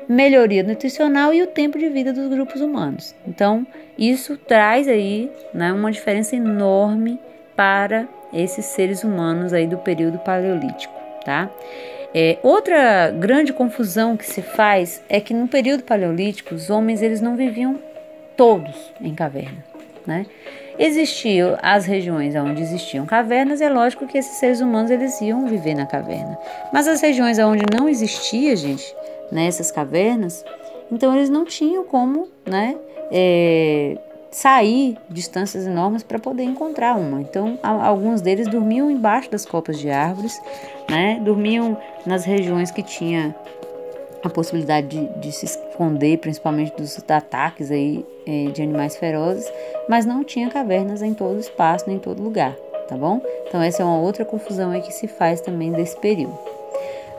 melhoria 0.08 0.62
nutricional 0.62 1.32
e 1.32 1.42
o 1.42 1.46
tempo 1.46 1.78
de 1.78 1.88
vida 1.88 2.12
dos 2.12 2.28
grupos 2.28 2.60
humanos. 2.60 3.14
Então, 3.26 3.66
isso 3.96 4.36
traz 4.36 4.88
aí 4.88 5.30
né, 5.54 5.72
uma 5.72 5.92
diferença 5.92 6.34
enorme 6.34 7.18
para 7.54 8.08
esses 8.32 8.64
seres 8.66 9.04
humanos 9.04 9.52
aí 9.52 9.66
do 9.66 9.78
período 9.78 10.18
paleolítico, 10.18 10.94
tá? 11.24 11.50
É, 12.14 12.38
outra 12.42 13.10
grande 13.10 13.52
confusão 13.52 14.16
que 14.16 14.26
se 14.26 14.42
faz 14.42 15.02
é 15.08 15.18
que 15.18 15.32
no 15.32 15.48
período 15.48 15.82
paleolítico 15.82 16.54
os 16.54 16.68
homens 16.68 17.00
eles 17.00 17.20
não 17.20 17.36
viviam 17.36 17.78
todos 18.36 18.92
em 19.00 19.14
caverna, 19.14 19.64
né? 20.06 20.26
Existiam 20.78 21.58
as 21.62 21.84
regiões 21.84 22.34
onde 22.34 22.62
existiam 22.62 23.04
cavernas, 23.04 23.60
é 23.60 23.68
lógico 23.68 24.06
que 24.06 24.18
esses 24.18 24.38
seres 24.38 24.60
humanos 24.60 24.90
eles 24.90 25.20
iam 25.20 25.46
viver 25.46 25.74
na 25.74 25.86
caverna. 25.86 26.38
Mas 26.72 26.88
as 26.88 27.00
regiões 27.00 27.38
onde 27.38 27.64
não 27.76 27.88
existia, 27.88 28.56
gente, 28.56 28.94
nessas 29.30 29.70
cavernas, 29.70 30.44
então 30.90 31.14
eles 31.16 31.30
não 31.30 31.44
tinham 31.44 31.84
como, 31.84 32.28
né, 32.46 32.76
é, 33.10 33.98
sair 34.30 34.96
distâncias 35.10 35.66
enormes 35.66 36.02
para 36.02 36.18
poder 36.18 36.42
encontrar 36.42 36.96
uma. 36.96 37.20
Então, 37.20 37.58
alguns 37.62 38.22
deles 38.22 38.48
dormiam 38.48 38.90
embaixo 38.90 39.30
das 39.30 39.44
copas 39.44 39.78
de 39.78 39.90
árvores, 39.90 40.40
né, 40.88 41.20
dormiam 41.22 41.76
nas 42.06 42.24
regiões 42.24 42.70
que 42.70 42.82
tinha 42.82 43.34
a 44.24 44.28
possibilidade 44.28 44.88
de, 44.88 45.20
de 45.20 45.32
se 45.32 45.46
esconder, 45.82 46.18
principalmente 46.18 46.74
dos 46.76 46.98
ataques 47.10 47.70
aí 47.70 48.04
é, 48.26 48.50
de 48.50 48.62
animais 48.62 48.96
ferozes, 48.96 49.50
mas 49.88 50.06
não 50.06 50.22
tinha 50.22 50.48
cavernas 50.48 51.02
em 51.02 51.12
todo 51.12 51.38
espaço, 51.38 51.84
nem 51.88 51.96
em 51.96 52.00
todo 52.00 52.22
lugar, 52.22 52.54
tá 52.88 52.96
bom? 52.96 53.20
Então 53.48 53.60
essa 53.60 53.82
é 53.82 53.84
uma 53.84 53.98
outra 53.98 54.24
confusão 54.24 54.70
aí 54.70 54.80
que 54.80 54.92
se 54.92 55.08
faz 55.08 55.40
também 55.40 55.72
desse 55.72 55.96
período. 55.96 56.38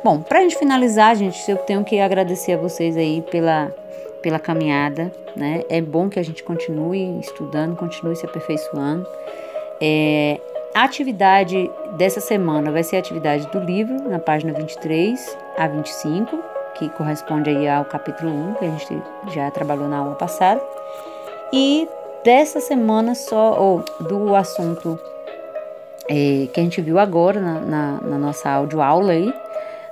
Bom, 0.03 0.21
para 0.21 0.39
a 0.39 0.41
gente 0.41 0.57
finalizar, 0.57 1.15
gente, 1.15 1.49
eu 1.49 1.57
tenho 1.57 1.83
que 1.83 1.99
agradecer 1.99 2.53
a 2.53 2.57
vocês 2.57 2.97
aí 2.97 3.21
pela, 3.29 3.73
pela 4.21 4.39
caminhada, 4.39 5.11
né? 5.35 5.63
É 5.69 5.81
bom 5.81 6.09
que 6.09 6.19
a 6.19 6.23
gente 6.23 6.43
continue 6.43 7.19
estudando, 7.19 7.75
continue 7.75 8.15
se 8.15 8.25
aperfeiçoando. 8.25 9.07
É, 9.81 10.39
a 10.75 10.83
atividade 10.83 11.69
dessa 11.97 12.19
semana 12.19 12.71
vai 12.71 12.83
ser 12.83 12.97
a 12.97 12.99
atividade 12.99 13.47
do 13.47 13.59
livro, 13.59 14.09
na 14.09 14.19
página 14.19 14.51
23 14.51 15.37
a 15.57 15.67
25, 15.67 16.52
que 16.75 16.89
corresponde 16.89 17.49
aí 17.49 17.67
ao 17.67 17.85
capítulo 17.85 18.31
1, 18.31 18.53
que 18.55 18.65
a 18.65 18.69
gente 18.69 19.03
já 19.33 19.51
trabalhou 19.51 19.87
na 19.87 19.97
aula 19.97 20.15
passada. 20.15 20.61
E 21.51 21.87
dessa 22.23 22.59
semana 22.59 23.15
só, 23.15 23.59
ou 23.59 23.83
do 23.99 24.35
assunto 24.35 24.99
é, 26.09 26.47
que 26.51 26.59
a 26.59 26.63
gente 26.63 26.81
viu 26.81 26.99
agora 26.99 27.39
na, 27.39 27.59
na, 27.59 27.91
na 28.01 28.17
nossa 28.17 28.49
aula 28.49 29.11
aí, 29.11 29.33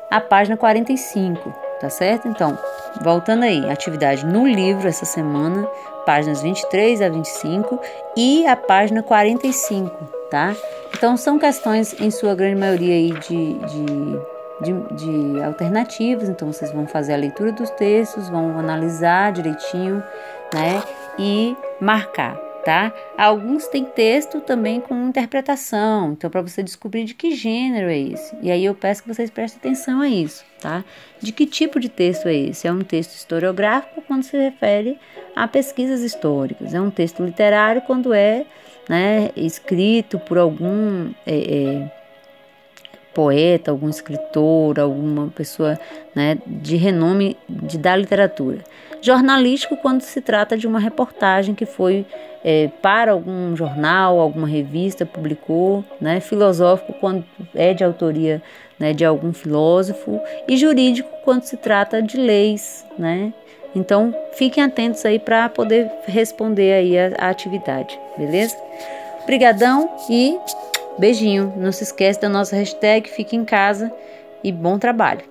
a 0.10 0.20
página 0.20 0.58
45, 0.58 1.54
tá 1.80 1.90
certo? 1.90 2.28
Então, 2.28 2.58
voltando 3.02 3.44
aí, 3.44 3.70
atividade 3.70 4.26
no 4.26 4.46
livro 4.46 4.88
essa 4.88 5.06
semana, 5.06 5.66
páginas 6.06 6.42
23 6.42 7.02
a 7.02 7.10
25 7.10 7.80
e 8.18 8.46
a 8.46 8.58
página 8.58 9.02
45, 9.02 9.90
tá? 10.30 10.54
Então, 10.94 11.16
são 11.16 11.40
questões, 11.40 12.00
em 12.00 12.12
sua 12.12 12.36
grande 12.36 12.56
maioria, 12.56 12.94
aí, 12.94 13.12
de, 13.20 13.54
de 13.54 14.20
de, 14.62 14.74
de, 14.96 15.42
alternativas, 15.42 16.30
então 16.30 16.52
vocês 16.52 16.72
vão 16.72 16.88
fazer 16.88 17.14
a 17.14 17.18
leitura 17.18 17.52
dos 17.52 17.70
textos, 17.72 18.30
vão 18.30 18.58
analisar 18.58 19.32
direitinho, 19.32 20.04
né? 20.54 20.84
E 21.20 21.56
marcar, 21.80 22.36
tá? 22.64 22.94
Alguns 23.18 23.68
têm 23.68 23.84
texto 23.84 24.40
também 24.42 24.80
com 24.80 25.08
interpretação, 25.08 26.14
então 26.14 26.30
para 26.30 26.42
você 26.42 26.64
descobrir 26.64 27.04
de 27.04 27.14
que 27.14 27.36
gênero 27.36 27.90
é 27.90 27.98
esse. 27.98 28.36
E 28.42 28.50
aí 28.50 28.64
eu 28.64 28.74
peço 28.74 29.04
que 29.04 29.14
vocês 29.14 29.30
prestem 29.30 29.60
atenção 29.60 30.02
a 30.02 30.08
isso, 30.08 30.46
tá? 30.60 30.84
De 31.20 31.32
que 31.32 31.46
tipo 31.46 31.80
de 31.80 31.90
texto 31.90 32.28
é 32.28 32.36
esse? 32.36 32.68
É 32.68 32.72
um 32.72 32.82
texto 32.82 33.14
historiográfico 33.16 34.02
quando 34.02 34.24
se 34.24 34.38
refere 34.38 34.98
a 35.36 35.48
pesquisas 35.48 36.02
históricas, 36.02 36.74
é 36.74 36.82
um 36.82 36.90
texto 36.90 37.24
literário 37.24 37.82
quando 37.82 38.14
é 38.14 38.46
né, 38.90 39.30
escrito 39.36 40.20
por 40.20 40.38
algum 40.38 41.12
é, 41.26 41.36
é, 41.36 42.01
poeta, 43.14 43.72
algum 43.72 43.90
escritor, 43.90 44.80
alguma 44.80 45.28
pessoa 45.28 45.80
né, 46.16 46.38
de 46.46 46.76
renome 46.76 47.38
de, 47.48 47.78
da 47.78 47.96
literatura. 47.96 48.60
Jornalístico 49.02 49.78
quando 49.78 50.02
se 50.02 50.22
trata 50.22 50.58
de 50.58 50.68
uma 50.68 50.80
reportagem 50.80 51.56
que 51.56 51.66
foi 51.66 52.06
é, 52.44 52.70
para 52.82 53.12
algum 53.12 53.56
jornal, 53.56 54.20
alguma 54.20 54.48
revista, 54.48 55.06
publicou, 55.06 55.84
né? 56.00 56.20
filosófico 56.20 56.94
quando 56.94 57.26
é 57.56 57.74
de 57.74 57.84
autoria 57.84 58.42
né, 58.80 58.94
de 58.94 59.06
algum 59.06 59.32
filósofo 59.34 60.20
e 60.48 60.58
jurídico 60.58 61.10
quando 61.24 61.44
se 61.44 61.58
trata 61.58 62.02
de 62.02 62.18
leis, 62.18 62.86
né? 62.98 63.32
Então 63.76 64.14
fiquem 64.34 64.64
atentos 64.64 65.06
aí 65.06 65.20
para 65.20 65.48
poder 65.48 65.90
responder 66.06 66.74
aí 66.74 66.98
a, 66.98 67.14
a 67.18 67.30
atividade, 67.30 67.98
beleza? 68.18 68.58
Obrigadão 69.24 69.90
e 70.10 70.38
Beijinho. 70.98 71.54
Não 71.58 71.72
se 71.72 71.84
esqueça 71.84 72.22
da 72.22 72.30
nossa 72.30 72.56
hashtag 72.56 73.10
Fique 73.10 73.36
em 73.36 73.46
Casa 73.46 73.92
e 74.44 74.52
bom 74.52 74.78
trabalho. 74.78 75.31